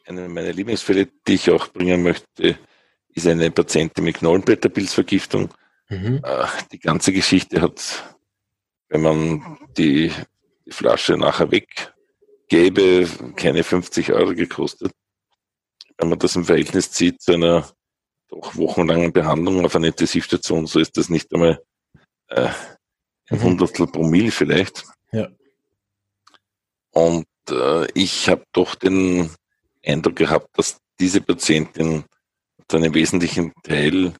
eine 0.06 0.28
meiner 0.28 0.52
Lieblingsfälle, 0.52 1.08
die 1.26 1.34
ich 1.34 1.50
auch 1.50 1.68
bringen 1.68 2.02
möchte, 2.02 2.58
ist 3.14 3.26
eine 3.26 3.50
Patientin 3.50 4.04
mit 4.04 4.18
Knollenblätterpilzvergiftung. 4.18 5.52
Mhm. 5.88 6.20
Äh, 6.22 6.46
die 6.72 6.78
ganze 6.78 7.12
Geschichte 7.12 7.60
hat, 7.60 8.16
wenn 8.88 9.02
man 9.02 9.58
die, 9.76 10.12
die 10.66 10.70
Flasche 10.70 11.16
nachher 11.16 11.50
weggäbe, 11.50 13.08
keine 13.36 13.64
50 13.64 14.12
Euro 14.12 14.34
gekostet. 14.34 14.92
Wenn 15.96 16.10
man 16.10 16.18
das 16.18 16.36
im 16.36 16.44
Verhältnis 16.44 16.92
zieht 16.92 17.20
zu 17.20 17.32
einer 17.32 17.68
doch 18.28 18.56
wochenlangen 18.56 19.12
Behandlung 19.12 19.64
auf 19.64 19.74
einer 19.74 19.88
Intensivstation, 19.88 20.66
so 20.66 20.78
ist 20.78 20.96
das 20.96 21.08
nicht 21.08 21.32
einmal 21.32 21.62
äh, 22.28 22.48
ein 23.30 23.38
mhm. 23.38 23.42
Hundertstel 23.42 23.86
Promille 23.86 24.30
vielleicht. 24.30 24.84
Ja. 25.12 25.28
Und 26.98 27.26
äh, 27.50 27.86
ich 27.94 28.28
habe 28.28 28.42
doch 28.52 28.74
den 28.74 29.30
Eindruck 29.86 30.16
gehabt, 30.16 30.58
dass 30.58 30.80
diese 30.98 31.20
Patientin 31.20 32.04
zu 32.66 32.76
einem 32.76 32.92
wesentlichen 32.92 33.52
Teil 33.62 34.14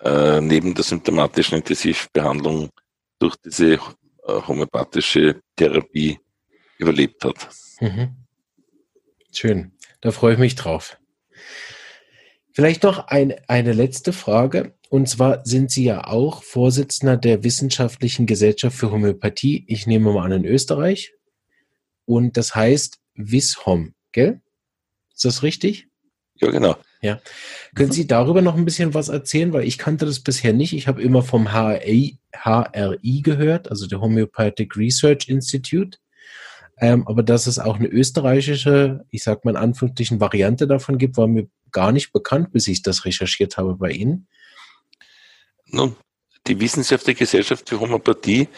äh, 0.00 0.40
neben 0.40 0.74
der 0.74 0.82
symptomatischen 0.82 1.58
Intensivbehandlung 1.58 2.70
durch 3.18 3.36
diese 3.44 3.74
äh, 3.74 3.78
homöopathische 4.26 5.42
Therapie 5.56 6.18
überlebt 6.78 7.22
hat. 7.22 7.48
Mhm. 7.80 8.16
Schön, 9.30 9.72
da 10.00 10.10
freue 10.10 10.32
ich 10.32 10.38
mich 10.38 10.54
drauf. 10.54 10.96
Vielleicht 12.54 12.82
noch 12.82 13.08
ein, 13.08 13.34
eine 13.46 13.74
letzte 13.74 14.14
Frage. 14.14 14.74
Und 14.88 15.06
zwar 15.06 15.44
sind 15.44 15.70
Sie 15.70 15.84
ja 15.84 16.06
auch 16.06 16.42
Vorsitzender 16.42 17.18
der 17.18 17.44
Wissenschaftlichen 17.44 18.24
Gesellschaft 18.24 18.76
für 18.76 18.90
Homöopathie. 18.90 19.64
Ich 19.68 19.86
nehme 19.86 20.12
mal 20.12 20.24
an 20.24 20.32
in 20.32 20.44
Österreich 20.46 21.12
und 22.16 22.36
das 22.36 22.54
heißt 22.54 22.98
Wishom, 23.14 23.94
gell? 24.12 24.40
Ist 25.14 25.24
das 25.24 25.42
richtig? 25.42 25.88
Ja, 26.36 26.50
genau. 26.50 26.76
Ja. 27.02 27.20
Können 27.74 27.90
mhm. 27.90 27.94
Sie 27.94 28.06
darüber 28.06 28.42
noch 28.42 28.56
ein 28.56 28.64
bisschen 28.64 28.94
was 28.94 29.08
erzählen? 29.08 29.52
Weil 29.52 29.64
ich 29.64 29.78
kannte 29.78 30.06
das 30.06 30.20
bisher 30.20 30.52
nicht. 30.52 30.72
Ich 30.72 30.88
habe 30.88 31.02
immer 31.02 31.22
vom 31.22 31.52
HRI, 31.52 32.18
HRI 32.32 33.22
gehört, 33.22 33.70
also 33.70 33.86
der 33.86 34.00
Homeopathic 34.00 34.76
Research 34.76 35.28
Institute. 35.28 35.98
Ähm, 36.78 37.06
aber 37.06 37.22
dass 37.22 37.46
es 37.46 37.58
auch 37.58 37.76
eine 37.76 37.88
österreichische, 37.88 39.04
ich 39.10 39.22
sag 39.22 39.44
mal 39.44 39.52
in 39.52 39.56
Anführungsstrichen, 39.56 40.20
Variante 40.20 40.66
davon 40.66 40.98
gibt, 40.98 41.16
war 41.16 41.28
mir 41.28 41.48
gar 41.70 41.92
nicht 41.92 42.12
bekannt, 42.12 42.52
bis 42.52 42.66
ich 42.68 42.82
das 42.82 43.04
recherchiert 43.04 43.56
habe 43.56 43.76
bei 43.76 43.90
Ihnen. 43.90 44.26
Nun, 45.66 45.96
die 46.46 46.60
Wissenschaftliche 46.60 47.20
Gesellschaft 47.20 47.68
für 47.68 47.78
Homöopathie 47.78 48.48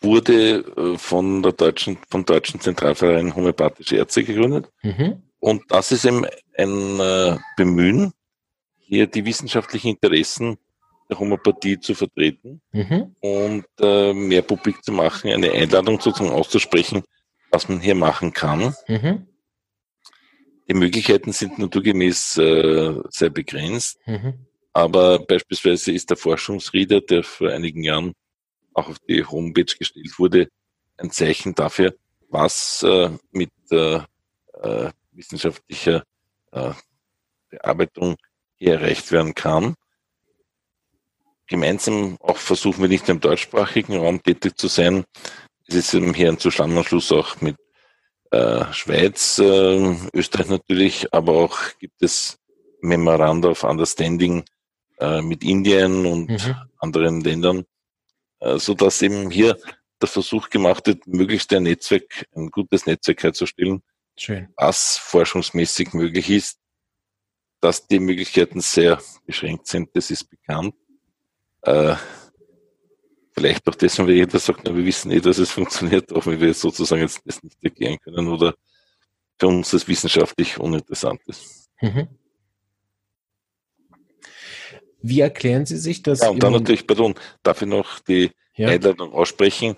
wurde 0.00 0.64
äh, 0.76 0.98
von 0.98 1.42
der 1.42 1.52
deutschen, 1.52 1.98
vom 2.10 2.24
Deutschen 2.24 2.60
Zentralverein 2.60 3.34
Homöopathische 3.34 3.96
Ärzte 3.96 4.24
gegründet. 4.24 4.70
Mhm. 4.82 5.22
Und 5.38 5.62
das 5.68 5.92
ist 5.92 6.04
eben 6.04 6.26
ein 6.56 7.00
äh, 7.00 7.38
Bemühen, 7.56 8.12
hier 8.78 9.06
die 9.06 9.24
wissenschaftlichen 9.24 9.88
Interessen 9.88 10.58
der 11.08 11.18
Homöopathie 11.18 11.78
zu 11.78 11.94
vertreten 11.94 12.60
mhm. 12.72 13.14
und 13.20 13.66
äh, 13.80 14.12
mehr 14.12 14.42
publik 14.42 14.82
zu 14.82 14.92
machen, 14.92 15.30
eine 15.30 15.52
Einladung 15.52 16.00
sozusagen 16.00 16.30
auszusprechen, 16.30 17.04
was 17.50 17.68
man 17.68 17.80
hier 17.80 17.94
machen 17.94 18.32
kann. 18.32 18.74
Mhm. 18.88 19.26
Die 20.68 20.74
Möglichkeiten 20.74 21.32
sind 21.32 21.58
naturgemäß 21.58 22.38
äh, 22.38 22.94
sehr 23.10 23.30
begrenzt, 23.30 23.98
mhm. 24.06 24.46
aber 24.72 25.20
beispielsweise 25.20 25.92
ist 25.92 26.10
der 26.10 26.16
Forschungsrieder, 26.16 27.00
der 27.00 27.22
vor 27.22 27.50
einigen 27.50 27.84
Jahren 27.84 28.14
auch 28.76 28.88
auf 28.88 28.98
die 29.00 29.24
Homepage 29.24 29.64
gestellt 29.64 30.18
wurde, 30.18 30.48
ein 30.98 31.10
Zeichen 31.10 31.54
dafür, 31.54 31.94
was 32.28 32.82
äh, 32.82 33.10
mit 33.32 33.50
äh, 33.70 34.00
äh, 34.62 34.90
wissenschaftlicher 35.12 36.04
äh, 36.52 36.72
Bearbeitung 37.48 38.16
hier 38.56 38.74
erreicht 38.74 39.12
werden 39.12 39.34
kann. 39.34 39.74
Gemeinsam 41.46 42.16
auch 42.20 42.36
versuchen 42.36 42.82
wir 42.82 42.88
nicht 42.88 43.06
nur 43.06 43.16
im 43.16 43.20
deutschsprachigen 43.20 43.96
Raum 43.96 44.22
tätig 44.22 44.58
zu 44.58 44.68
sein. 44.68 45.04
es 45.66 45.76
ist 45.76 45.94
eben 45.94 46.12
hier 46.12 46.28
ein 46.28 46.38
Zusammenschluss 46.38 47.12
auch 47.12 47.40
mit 47.40 47.56
äh, 48.30 48.64
Schweiz, 48.72 49.38
äh, 49.38 49.96
Österreich 50.12 50.48
natürlich, 50.48 51.14
aber 51.14 51.34
auch 51.34 51.56
gibt 51.78 52.02
es 52.02 52.38
Memoranda 52.80 53.48
of 53.50 53.64
Understanding 53.64 54.44
äh, 54.98 55.22
mit 55.22 55.44
Indien 55.44 56.04
und 56.06 56.30
mhm. 56.30 56.56
anderen 56.78 57.20
Ländern, 57.20 57.64
so 58.40 58.74
dass 58.74 59.02
eben 59.02 59.30
hier 59.30 59.56
der 60.00 60.08
Versuch 60.08 60.50
gemacht 60.50 60.86
wird, 60.86 61.06
möglichst 61.06 61.52
ein 61.52 61.62
Netzwerk, 61.62 62.26
ein 62.34 62.50
gutes 62.50 62.86
Netzwerk 62.86 63.22
herzustellen, 63.22 63.82
Schön. 64.16 64.48
was 64.56 64.98
forschungsmäßig 64.98 65.92
möglich 65.94 66.30
ist. 66.30 66.58
Dass 67.60 67.86
die 67.86 67.98
Möglichkeiten 67.98 68.60
sehr 68.60 69.00
beschränkt 69.24 69.66
sind, 69.66 69.88
das 69.94 70.10
ist 70.10 70.24
bekannt. 70.28 70.74
Äh, 71.62 71.96
vielleicht 73.32 73.66
auch 73.66 73.74
deswegen, 73.74 74.08
weil 74.08 74.16
jeder 74.16 74.38
sagt, 74.38 74.60
na, 74.64 74.76
wir 74.76 74.84
wissen 74.84 75.10
eh, 75.10 75.20
dass 75.20 75.38
es 75.38 75.50
funktioniert, 75.52 76.12
auch 76.12 76.26
wenn 76.26 76.40
wir 76.40 76.52
sozusagen 76.52 77.02
jetzt 77.02 77.22
das 77.24 77.42
nicht 77.42 77.56
erklären 77.62 77.98
können 77.98 78.28
oder 78.28 78.54
für 79.38 79.48
uns 79.48 79.70
das 79.70 79.88
wissenschaftlich 79.88 80.58
uninteressant 80.58 81.20
ist. 81.26 81.70
Mhm. 81.80 82.08
Wie 85.08 85.20
erklären 85.20 85.66
Sie 85.66 85.76
sich 85.76 86.02
das? 86.02 86.20
Ja, 86.20 86.30
und 86.30 86.42
dann 86.42 86.52
natürlich, 86.52 86.86
pardon, 86.86 87.14
darf 87.42 87.62
ich 87.62 87.68
noch 87.68 88.00
die 88.00 88.30
ja. 88.56 88.68
Einladung 88.68 89.12
aussprechen 89.12 89.76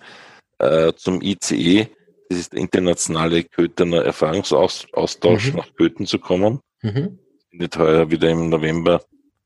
äh, 0.58 0.92
zum 0.94 1.20
ICE. 1.20 1.88
Das 2.28 2.38
ist 2.38 2.52
der 2.52 2.60
internationale 2.60 3.44
Köthener 3.44 4.04
Erfahrungsaustausch, 4.04 5.52
mhm. 5.52 5.56
nach 5.56 5.74
Köthen 5.74 6.06
zu 6.06 6.18
kommen. 6.18 6.60
Mhm. 6.82 7.18
Findet 7.50 7.78
heuer 7.78 8.10
wieder 8.10 8.30
im 8.30 8.48
November 8.48 9.02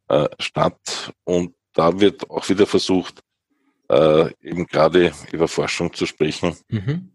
äh, 0.08 0.28
statt. 0.38 1.12
Und 1.24 1.54
da 1.74 2.00
wird 2.00 2.28
auch 2.28 2.48
wieder 2.48 2.66
versucht, 2.66 3.22
äh, 3.88 4.30
eben 4.42 4.66
gerade 4.66 5.12
über 5.32 5.48
Forschung 5.48 5.92
zu 5.92 6.06
sprechen. 6.06 6.56
Mhm. 6.68 7.10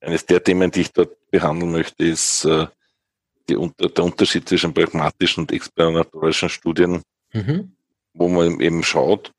Eines 0.00 0.26
der 0.26 0.42
Themen, 0.42 0.70
die 0.70 0.82
ich 0.82 0.92
dort 0.92 1.16
behandeln 1.30 1.72
möchte, 1.72 2.04
ist 2.04 2.44
äh, 2.44 2.66
die, 3.48 3.56
der 3.78 4.04
Unterschied 4.04 4.48
zwischen 4.48 4.74
pragmatischen 4.74 5.42
und 5.44 5.52
experimentorischen 5.52 6.48
Studien, 6.48 7.02
mhm. 7.34 7.76
wo 8.14 8.28
man 8.28 8.60
eben 8.60 8.82
schaut, 8.82 9.32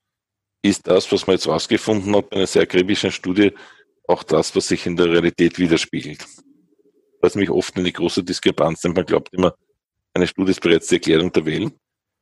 ist 0.61 0.87
das, 0.87 1.11
was 1.11 1.27
man 1.27 1.35
jetzt 1.35 1.47
rausgefunden 1.47 2.15
hat, 2.15 2.31
eine 2.33 2.47
sehr 2.47 2.63
akribischen 2.63 3.11
Studie, 3.11 3.53
auch 4.07 4.23
das, 4.23 4.55
was 4.55 4.67
sich 4.67 4.85
in 4.85 4.95
der 4.95 5.07
Realität 5.07 5.57
widerspiegelt. 5.57 6.25
Was 7.21 7.35
mich 7.35 7.49
oft 7.49 7.75
eine 7.77 7.91
große 7.91 8.23
Diskrepanz, 8.23 8.81
denn 8.81 8.93
man 8.93 9.05
glaubt 9.05 9.33
immer, 9.33 9.55
eine 10.13 10.27
Studie 10.27 10.51
ist 10.51 10.61
bereits 10.61 10.87
die 10.87 10.95
Erklärung 10.95 11.31
der 11.31 11.45
Welt. 11.45 11.73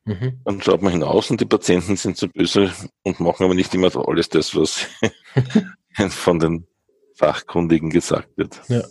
Mhm. 0.04 0.40
Dann 0.44 0.60
schaut 0.60 0.82
man 0.82 0.92
hinaus 0.92 1.30
und 1.30 1.40
die 1.40 1.46
Patienten 1.46 1.96
sind 1.96 2.16
so 2.16 2.28
böse 2.28 2.72
und 3.02 3.20
machen 3.20 3.44
aber 3.44 3.54
nicht 3.54 3.74
immer 3.74 3.94
alles 4.08 4.28
das, 4.28 4.54
was 4.54 4.86
von 6.10 6.38
den 6.38 6.66
Fachkundigen 7.14 7.90
gesagt 7.90 8.36
wird. 8.36 8.60
Ja. 8.68 8.82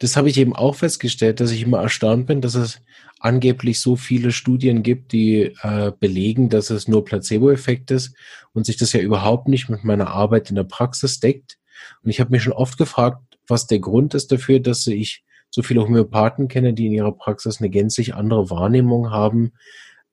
Das 0.00 0.16
habe 0.16 0.30
ich 0.30 0.38
eben 0.38 0.56
auch 0.56 0.76
festgestellt, 0.76 1.40
dass 1.40 1.50
ich 1.50 1.62
immer 1.62 1.82
erstaunt 1.82 2.26
bin, 2.26 2.40
dass 2.40 2.54
es 2.54 2.80
angeblich 3.18 3.80
so 3.80 3.96
viele 3.96 4.32
Studien 4.32 4.82
gibt, 4.82 5.12
die 5.12 5.54
äh, 5.62 5.92
belegen, 6.00 6.48
dass 6.48 6.70
es 6.70 6.88
nur 6.88 7.04
Placebo-Effekt 7.04 7.90
ist 7.90 8.16
und 8.54 8.64
sich 8.64 8.78
das 8.78 8.94
ja 8.94 9.00
überhaupt 9.00 9.46
nicht 9.46 9.68
mit 9.68 9.84
meiner 9.84 10.08
Arbeit 10.08 10.48
in 10.48 10.56
der 10.56 10.64
Praxis 10.64 11.20
deckt. 11.20 11.58
Und 12.02 12.08
ich 12.08 12.18
habe 12.18 12.30
mich 12.30 12.42
schon 12.42 12.54
oft 12.54 12.78
gefragt, 12.78 13.20
was 13.46 13.66
der 13.66 13.78
Grund 13.78 14.14
ist 14.14 14.32
dafür, 14.32 14.58
dass 14.58 14.86
ich 14.86 15.22
so 15.50 15.62
viele 15.62 15.82
Homöopathen 15.82 16.48
kenne, 16.48 16.72
die 16.72 16.86
in 16.86 16.92
ihrer 16.92 17.12
Praxis 17.12 17.60
eine 17.60 17.68
gänzlich 17.68 18.14
andere 18.14 18.48
Wahrnehmung 18.48 19.10
haben, 19.10 19.52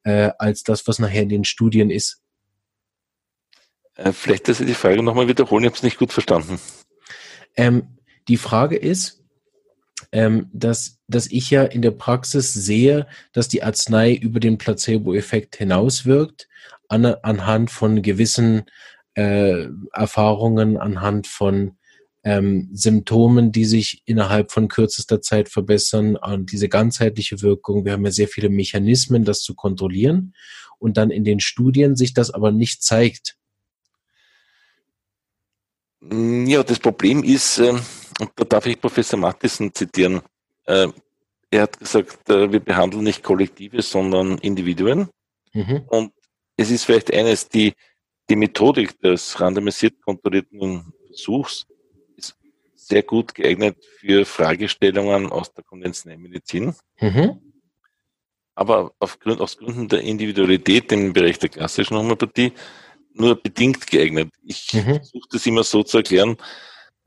äh, 0.04 0.32
als 0.38 0.64
das, 0.64 0.86
was 0.86 1.00
nachher 1.00 1.24
in 1.24 1.30
den 1.30 1.46
Studien 1.46 1.90
ist. 1.90 2.22
Äh, 3.96 4.12
vielleicht, 4.12 4.50
dass 4.50 4.58
Sie 4.58 4.66
die 4.66 4.74
Frage 4.74 5.02
nochmal 5.02 5.30
wiederholen, 5.30 5.64
ich 5.64 5.70
habe 5.70 5.78
es 5.78 5.84
nicht 5.84 5.98
gut 5.98 6.12
verstanden. 6.12 6.60
Ähm, 7.56 7.98
die 8.28 8.38
Frage 8.38 8.76
ist, 8.76 9.24
ähm, 10.12 10.50
dass, 10.54 11.00
dass 11.08 11.28
ich 11.28 11.50
ja 11.50 11.64
in 11.64 11.82
der 11.82 11.92
Praxis 11.92 12.54
sehe, 12.54 13.08
dass 13.34 13.48
die 13.48 13.64
Arznei 13.64 14.14
über 14.14 14.40
den 14.40 14.58
Placebo-Effekt 14.58 15.56
hinauswirkt, 15.58 16.48
an, 16.88 17.06
anhand 17.06 17.72
von 17.72 18.02
gewissen 18.02 18.64
äh, 19.16 19.68
Erfahrungen, 19.94 20.78
anhand 20.78 21.28
von 21.28 21.78
ähm, 22.24 22.70
Symptomen, 22.74 23.52
die 23.52 23.66
sich 23.66 24.02
innerhalb 24.06 24.52
von 24.52 24.68
kürzester 24.68 25.22
Zeit 25.22 25.50
verbessern, 25.50 26.16
und 26.16 26.52
diese 26.52 26.70
ganzheitliche 26.70 27.42
Wirkung. 27.42 27.86
Wir 27.86 27.94
haben 27.94 28.06
ja 28.06 28.12
sehr 28.12 28.28
viele 28.28 28.50
Mechanismen, 28.50 29.24
das 29.24 29.42
zu 29.42 29.56
kontrollieren 29.56 30.34
und 30.80 30.98
dann 30.98 31.10
in 31.10 31.24
den 31.24 31.40
Studien 31.40 31.96
sich 31.96 32.14
das 32.14 32.32
aber 32.32 32.52
nicht 32.52 32.84
zeigt. 32.84 33.38
Ja, 36.02 36.64
das 36.64 36.80
Problem 36.80 37.24
ist, 37.24 37.60
äh, 37.60 37.74
und 38.20 38.32
da 38.36 38.46
darf 38.46 38.66
ich 38.66 38.80
Professor 38.80 39.20
Mattison 39.20 39.74
zitieren, 39.74 40.22
äh, 40.66 40.88
er 41.50 41.62
hat 41.62 41.80
gesagt, 41.80 42.30
äh, 42.30 42.52
wir 42.52 42.60
behandeln 42.60 43.04
nicht 43.04 43.24
Kollektive, 43.24 43.82
sondern 43.82 44.38
Individuen. 44.40 45.10
Mhm. 45.54 45.84
Und 45.88 46.14
es 46.58 46.72
ist 46.72 46.86
vielleicht 46.86 47.14
eines, 47.14 47.48
die, 47.48 47.74
die 48.30 48.36
Methodik 48.36 49.00
des 49.00 49.40
randomisiert 49.40 50.02
kontrollierten 50.02 50.94
Versuchs 51.08 51.66
ist 52.16 52.36
sehr 52.76 53.04
gut 53.04 53.34
geeignet 53.34 53.78
für 54.00 54.26
Fragestellungen 54.26 55.32
aus 55.32 55.54
der 55.54 55.64
konventionellen 55.64 56.22
Medizin. 56.22 56.76
Mhm. 57.00 57.40
Aber 58.56 58.94
aufgrund, 59.00 59.40
aus 59.40 59.58
Gründen 59.58 59.88
der 59.88 60.02
Individualität 60.02 60.92
im 60.92 61.14
Bereich 61.14 61.38
der 61.38 61.50
klassischen 61.50 61.96
Homöopathie 61.96 62.54
nur 63.14 63.36
bedingt 63.36 63.88
geeignet. 63.88 64.32
Ich 64.44 64.74
mhm. 64.74 64.96
versuche 64.96 65.28
das 65.32 65.46
immer 65.46 65.64
so 65.64 65.84
zu 65.84 65.98
erklären, 65.98 66.38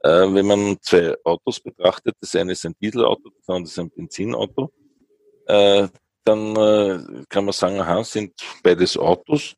wenn 0.03 0.47
man 0.47 0.79
zwei 0.81 1.15
Autos 1.25 1.61
betrachtet, 1.61 2.17
das 2.21 2.35
eine 2.35 2.53
ist 2.53 2.65
ein 2.65 2.75
Dieselauto, 2.81 3.31
das 3.37 3.49
andere 3.49 3.71
ist 3.71 3.79
ein 3.79 3.91
Benzinauto, 3.91 4.73
äh, 5.47 5.89
dann 6.25 6.57
äh, 6.57 7.25
kann 7.29 7.45
man 7.45 7.53
sagen, 7.53 7.81
aha, 7.81 8.05
sind 8.05 8.33
beides 8.63 8.97
Autos. 8.97 9.55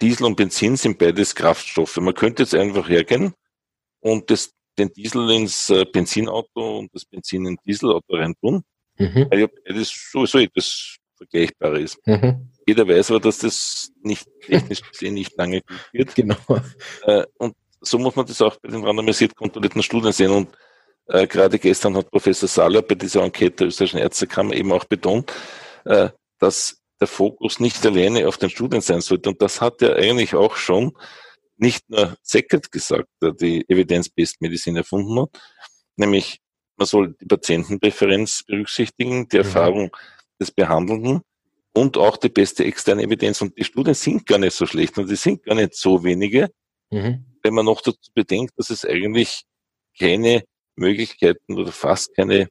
Diesel 0.00 0.26
und 0.26 0.36
Benzin 0.36 0.76
sind 0.76 0.98
beides 0.98 1.34
Kraftstoffe. 1.34 1.96
Man 1.98 2.14
könnte 2.14 2.42
jetzt 2.42 2.54
einfach 2.54 2.88
hergehen 2.88 3.34
und 4.00 4.30
das, 4.30 4.52
den 4.78 4.92
Diesel 4.92 5.28
ins 5.30 5.70
äh, 5.70 5.84
Benzinauto 5.84 6.78
und 6.78 6.94
das 6.94 7.04
Benzin 7.04 7.46
in 7.46 7.56
Dieselauto 7.66 8.16
reintun, 8.16 8.62
mhm. 8.96 9.26
weil 9.30 9.40
ja 9.40 9.46
beides 9.46 10.10
sowieso 10.12 10.38
etwas 10.38 10.96
vergleichbar 11.16 11.78
ist. 11.78 11.98
Mhm. 12.06 12.52
Jeder 12.66 12.86
weiß 12.86 13.10
aber, 13.10 13.20
dass 13.20 13.38
das 13.38 13.90
nicht 14.02 14.26
technisch 14.42 14.82
gesehen 14.82 15.14
nicht 15.14 15.36
lange 15.36 15.62
gut 15.62 15.88
wird. 15.92 16.14
Genau. 16.14 16.36
Äh, 17.02 17.24
und 17.38 17.54
so 17.80 17.98
muss 17.98 18.16
man 18.16 18.26
das 18.26 18.42
auch 18.42 18.56
bei 18.56 18.68
den 18.68 18.84
randomisiert 18.84 19.34
kontrollierten 19.34 19.82
Studien 19.82 20.12
sehen. 20.12 20.30
Und 20.30 20.48
äh, 21.06 21.26
gerade 21.26 21.58
gestern 21.58 21.96
hat 21.96 22.10
Professor 22.10 22.48
Saller 22.48 22.82
bei 22.82 22.94
dieser 22.94 23.22
Enquete 23.22 23.56
der 23.56 23.66
österreichischen 23.68 24.00
Ärztekammer 24.00 24.54
eben 24.54 24.72
auch 24.72 24.84
betont, 24.84 25.32
äh, 25.84 26.10
dass 26.38 26.78
der 27.00 27.06
Fokus 27.06 27.60
nicht 27.60 27.84
alleine 27.86 28.26
auf 28.26 28.38
den 28.38 28.50
Studien 28.50 28.80
sein 28.80 29.00
sollte. 29.00 29.30
Und 29.30 29.40
das 29.40 29.60
hat 29.60 29.82
er 29.82 29.96
eigentlich 29.96 30.34
auch 30.34 30.56
schon 30.56 30.92
nicht 31.56 31.88
nur 31.90 32.16
Seckert 32.22 32.70
gesagt, 32.70 33.08
der 33.22 33.32
die 33.32 33.64
Evidence-Based 33.68 34.40
Medizin 34.40 34.76
erfunden 34.76 35.20
hat, 35.20 35.30
nämlich 35.96 36.40
man 36.76 36.86
soll 36.86 37.16
die 37.20 37.26
Patientenpräferenz 37.26 38.44
berücksichtigen, 38.46 39.28
die 39.28 39.38
mhm. 39.38 39.42
Erfahrung 39.42 39.96
des 40.40 40.52
Behandelnden 40.52 41.22
und 41.72 41.96
auch 41.96 42.16
die 42.16 42.28
beste 42.28 42.64
externe 42.64 43.02
Evidenz. 43.02 43.42
Und 43.42 43.58
die 43.58 43.64
Studien 43.64 43.94
sind 43.94 44.26
gar 44.26 44.38
nicht 44.38 44.54
so 44.54 44.66
schlecht 44.66 44.96
und 44.98 45.10
die 45.10 45.16
sind 45.16 45.42
gar 45.42 45.56
nicht 45.56 45.74
so 45.74 46.04
wenige. 46.04 46.50
Mhm 46.90 47.27
wenn 47.42 47.54
man 47.54 47.64
noch 47.64 47.80
dazu 47.80 48.10
bedenkt, 48.14 48.52
dass 48.56 48.70
es 48.70 48.84
eigentlich 48.84 49.42
keine 49.98 50.44
Möglichkeiten 50.76 51.58
oder 51.58 51.72
fast 51.72 52.14
keine 52.14 52.48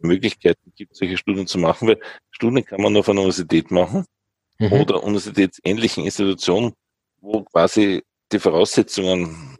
Möglichkeiten 0.00 0.72
gibt, 0.74 0.96
solche 0.96 1.16
Studien 1.16 1.46
zu 1.46 1.58
machen, 1.58 1.88
weil 1.88 2.00
Studien 2.30 2.64
kann 2.64 2.80
man 2.80 2.92
nur 2.92 3.04
von 3.04 3.16
einer 3.16 3.22
Universität 3.22 3.70
machen 3.70 4.04
mhm. 4.58 4.72
oder 4.72 5.02
universitätsähnlichen 5.02 6.04
Institutionen, 6.04 6.72
wo 7.20 7.42
quasi 7.42 8.02
die 8.32 8.38
Voraussetzungen 8.38 9.56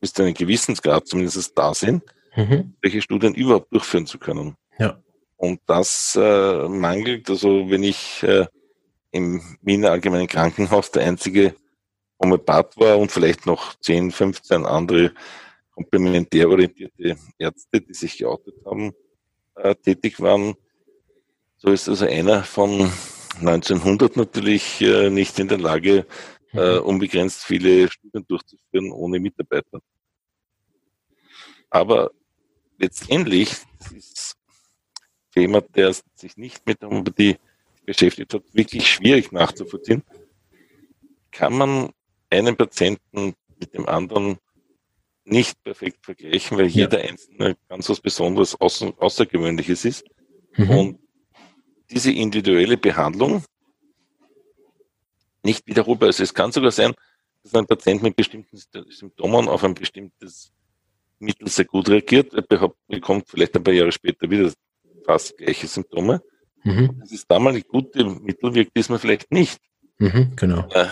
bis 0.00 0.12
zu 0.12 0.22
einem 0.22 0.34
gewissen 0.34 0.74
Grad 0.74 1.06
zumindest 1.06 1.56
da 1.56 1.74
sind, 1.74 2.02
mhm. 2.34 2.74
solche 2.82 3.02
Studien 3.02 3.34
überhaupt 3.34 3.72
durchführen 3.72 4.06
zu 4.06 4.18
können. 4.18 4.56
Ja. 4.78 5.00
Und 5.36 5.60
das 5.66 6.18
äh, 6.20 6.68
mangelt, 6.68 7.28
also 7.30 7.70
wenn 7.70 7.82
ich 7.82 8.22
äh, 8.22 8.46
im 9.10 9.42
Wiener 9.60 9.90
Allgemeinen 9.90 10.28
Krankenhaus 10.28 10.90
der 10.90 11.04
einzige 11.04 11.54
Homöopath 12.22 12.76
war 12.76 12.98
und 12.98 13.10
vielleicht 13.10 13.46
noch 13.46 13.74
10, 13.80 14.10
15 14.10 14.64
andere 14.64 15.12
komplementär 15.72 16.48
orientierte 16.48 17.16
Ärzte, 17.38 17.80
die 17.80 17.94
sich 17.94 18.18
geoutet 18.18 18.54
haben, 18.64 18.92
äh, 19.56 19.74
tätig 19.74 20.20
waren. 20.20 20.54
So 21.56 21.70
ist 21.70 21.88
also 21.88 22.06
einer 22.06 22.44
von 22.44 22.90
1900 23.40 24.16
natürlich 24.16 24.80
äh, 24.80 25.10
nicht 25.10 25.38
in 25.38 25.48
der 25.48 25.58
Lage, 25.58 26.06
äh, 26.52 26.78
mhm. 26.78 26.84
unbegrenzt 26.84 27.44
viele 27.44 27.90
Studien 27.90 28.24
durchzuführen 28.26 28.92
ohne 28.92 29.18
Mitarbeiter. 29.18 29.80
Aber 31.70 32.10
letztendlich, 32.78 33.56
das 33.78 33.92
ist 33.92 34.36
für 35.30 35.40
jemand, 35.40 35.74
der 35.74 35.94
sich 36.14 36.36
nicht 36.36 36.66
mit 36.66 36.82
der 36.82 36.90
Homöopathie 36.90 37.38
beschäftigt 37.86 38.34
hat, 38.34 38.42
wirklich 38.52 38.86
schwierig 38.88 39.32
nachzuvollziehen. 39.32 40.02
Kann 41.30 41.54
man 41.54 41.92
einen 42.32 42.56
Patienten 42.56 43.34
mit 43.58 43.74
dem 43.74 43.86
anderen 43.86 44.38
nicht 45.24 45.62
perfekt 45.62 46.04
vergleichen, 46.04 46.58
weil 46.58 46.66
ja. 46.66 46.84
jeder 46.84 47.00
Einzelne 47.00 47.56
ganz 47.68 47.88
was 47.88 48.00
Besonderes, 48.00 48.60
außer, 48.60 48.92
Außergewöhnliches 48.98 49.84
ist. 49.84 50.04
Mhm. 50.56 50.70
Und 50.70 50.98
diese 51.90 52.10
individuelle 52.10 52.76
Behandlung 52.76 53.44
nicht 55.44 55.66
wiederholbar 55.66 56.08
ist. 56.08 56.20
Es 56.20 56.34
kann 56.34 56.52
sogar 56.52 56.70
sein, 56.70 56.92
dass 57.42 57.54
ein 57.54 57.66
Patient 57.66 58.02
mit 58.02 58.16
bestimmten 58.16 58.56
Symptomen 58.90 59.48
auf 59.48 59.64
ein 59.64 59.74
bestimmtes 59.74 60.52
Mittel 61.18 61.48
sehr 61.48 61.64
gut 61.64 61.88
reagiert, 61.88 62.34
er 62.34 62.42
bekommt 62.88 63.28
vielleicht 63.28 63.56
ein 63.56 63.62
paar 63.62 63.74
Jahre 63.74 63.92
später 63.92 64.28
wieder 64.28 64.52
fast 65.04 65.36
gleiche 65.36 65.66
Symptome. 65.66 66.22
Mhm. 66.64 66.96
Das 67.00 67.12
ist 67.12 67.30
damals 67.30 67.66
gute 67.66 68.04
Mittel 68.04 68.54
wirkt 68.54 68.76
diesmal 68.76 68.98
vielleicht 68.98 69.30
nicht. 69.30 69.60
Mhm, 69.98 70.32
genau. 70.36 70.68
Äh, 70.70 70.86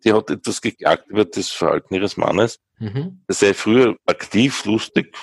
die 0.06 0.13
hat 0.13 0.30
etwas 0.30 0.62
geklagt 0.62 1.10
über 1.10 1.25
das 1.25 1.49
Verhalten 1.49 1.95
ihres 1.95 2.15
Mannes. 2.15 2.60
Mhm. 2.80 3.23
Er 3.28 3.36
sei 3.36 3.54
früher 3.54 3.97
aktiv, 4.06 4.63
lustig 4.63 5.17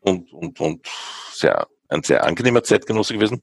und, 0.00 0.30
und, 0.34 0.60
und 0.60 0.86
sehr, 1.32 1.66
ein 1.88 2.02
sehr 2.02 2.24
angenehmer 2.24 2.62
Zeitgenosse 2.62 3.14
gewesen. 3.14 3.40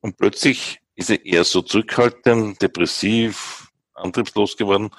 Und 0.00 0.16
plötzlich 0.16 0.80
ist 0.96 1.10
er 1.10 1.24
eher 1.24 1.44
so 1.44 1.62
zurückhaltend, 1.62 2.60
depressiv, 2.60 3.68
antriebslos 3.94 4.56
geworden, 4.56 4.90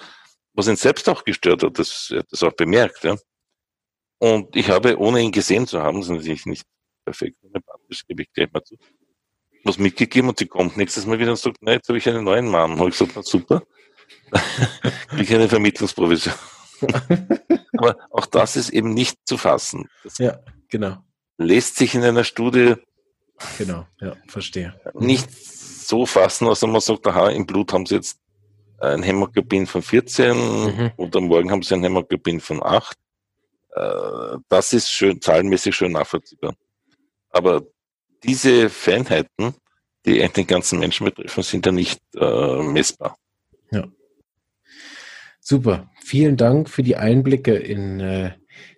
was 0.54 0.68
ihn 0.68 0.76
selbst 0.76 1.10
auch 1.10 1.24
gestört 1.24 1.64
hat. 1.64 1.78
Das, 1.78 2.10
er 2.12 2.20
hat 2.20 2.32
das 2.32 2.44
auch 2.44 2.54
bemerkt. 2.54 3.04
Ja. 3.04 3.18
Und 4.20 4.56
ich 4.56 4.70
habe, 4.70 4.98
ohne 4.98 5.22
ihn 5.22 5.32
gesehen 5.32 5.68
zu 5.68 5.82
haben, 5.82 6.00
das 6.00 6.08
ist 6.08 6.16
natürlich 6.16 6.46
nicht 6.46 6.66
perfekt, 7.04 7.38
das 7.90 8.06
gebe 8.08 8.24
ich 8.24 8.32
gleich 8.34 8.52
mal 8.52 8.64
zu, 8.64 8.78
was 9.64 9.78
mitgegeben 9.78 10.30
und 10.30 10.40
sie 10.40 10.46
kommt 10.46 10.78
nächstes 10.78 11.06
Mal 11.06 11.20
wieder 11.20 11.32
und 11.32 11.38
sagt, 11.38 11.62
nein, 11.62 11.76
jetzt 11.76 11.90
habe 11.90 11.98
ich 11.98 12.08
einen 12.08 12.24
neuen 12.24 12.48
Mann. 12.48 12.80
Habe 12.80 12.90
ich 12.90 12.98
gesagt, 12.98 13.14
na 13.16 13.24
super, 13.24 13.64
ich 15.18 15.34
eine 15.34 15.50
Vermittlungsprovision. 15.50 16.34
Aber 17.78 17.98
auch 18.12 18.26
das 18.26 18.56
ist 18.56 18.70
eben 18.70 18.94
nicht 18.94 19.18
zu 19.26 19.38
fassen. 19.38 19.90
Das 20.04 20.18
ja, 20.20 20.40
genau. 20.70 20.98
Lässt 21.38 21.76
sich 21.76 21.96
in 21.96 22.04
einer 22.04 22.24
Studie 22.24 22.76
Genau, 23.58 23.86
ja, 24.00 24.16
verstehe. 24.28 24.80
Nicht 24.96 25.30
so 25.88 26.06
fassen, 26.06 26.48
also 26.48 26.68
man 26.68 26.82
sagt, 26.82 27.08
aha, 27.08 27.30
im 27.30 27.46
Blut 27.46 27.74
haben 27.74 27.86
sie 27.86 27.96
jetzt 27.96 28.20
ein 28.80 29.04
Hämoglobin 29.04 29.66
von 29.66 29.82
14 29.82 30.38
mhm. 30.38 30.92
oder 30.98 31.22
morgen 31.22 31.52
haben 31.52 31.64
sie 31.64 31.74
ein 31.74 31.84
Hämoglobin 31.84 32.40
von 32.40 32.62
8. 32.62 32.96
Äh, 33.72 34.38
das 34.50 34.74
ist 34.74 34.90
schön, 34.90 35.22
zahlenmäßig 35.22 35.76
schön 35.76 35.94
nachvollziehbar. 35.94 36.56
Aber 37.30 37.64
diese 38.24 38.70
Feinheiten, 38.70 39.56
die 40.06 40.28
den 40.28 40.48
ganzen 40.48 40.80
Menschen 40.80 41.06
betreffen, 41.06 41.44
sind 41.44 41.66
ja 41.66 41.72
nicht 41.72 42.02
äh, 42.16 42.62
messbar. 42.62 43.18
Ja. 43.72 43.88
Super. 45.40 45.90
Vielen 46.04 46.38
Dank 46.38 46.70
für 46.70 46.84
die 46.84 46.98
Einblicke 46.98 47.56
in 47.56 48.00
äh, 48.00 48.32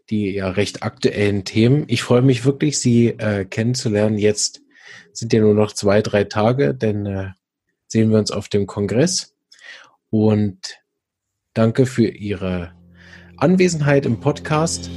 die 0.09 0.31
ja 0.31 0.49
recht 0.49 0.83
aktuellen 0.83 1.45
Themen. 1.45 1.85
Ich 1.87 2.01
freue 2.01 2.21
mich 2.21 2.45
wirklich, 2.45 2.79
Sie 2.79 3.09
äh, 3.09 3.45
kennenzulernen. 3.45 4.17
Jetzt 4.17 4.61
sind 5.13 5.33
ja 5.33 5.41
nur 5.41 5.53
noch 5.53 5.73
zwei, 5.73 6.01
drei 6.01 6.23
Tage, 6.23 6.73
denn 6.73 7.05
äh, 7.05 7.29
sehen 7.87 8.11
wir 8.11 8.17
uns 8.17 8.31
auf 8.31 8.49
dem 8.49 8.67
Kongress. 8.67 9.35
Und 10.09 10.79
danke 11.53 11.85
für 11.85 12.07
Ihre 12.07 12.71
Anwesenheit 13.37 14.05
im 14.05 14.19
Podcast 14.19 14.89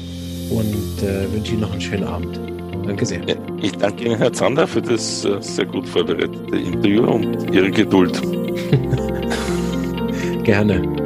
und 0.51 1.03
äh, 1.03 1.31
wünsche 1.33 1.53
Ihnen 1.53 1.63
noch 1.63 1.73
einen 1.73 1.81
schönen 1.81 2.05
Abend. 2.05 2.41
Danke 2.87 3.07
sehr. 3.07 3.21
Ich 3.61 3.73
danke 3.73 4.05
Ihnen, 4.05 4.19
Herr 4.19 4.33
Zander, 4.33 4.67
für 4.67 4.83
das 4.83 5.25
äh, 5.25 5.41
sehr 5.41 5.67
gut 5.67 5.89
vorbereitete 5.89 6.57
Interview 6.57 7.05
und 7.05 7.55
Ihre 7.55 7.71
Geduld. 7.71 8.21
Gerne. 10.45 11.02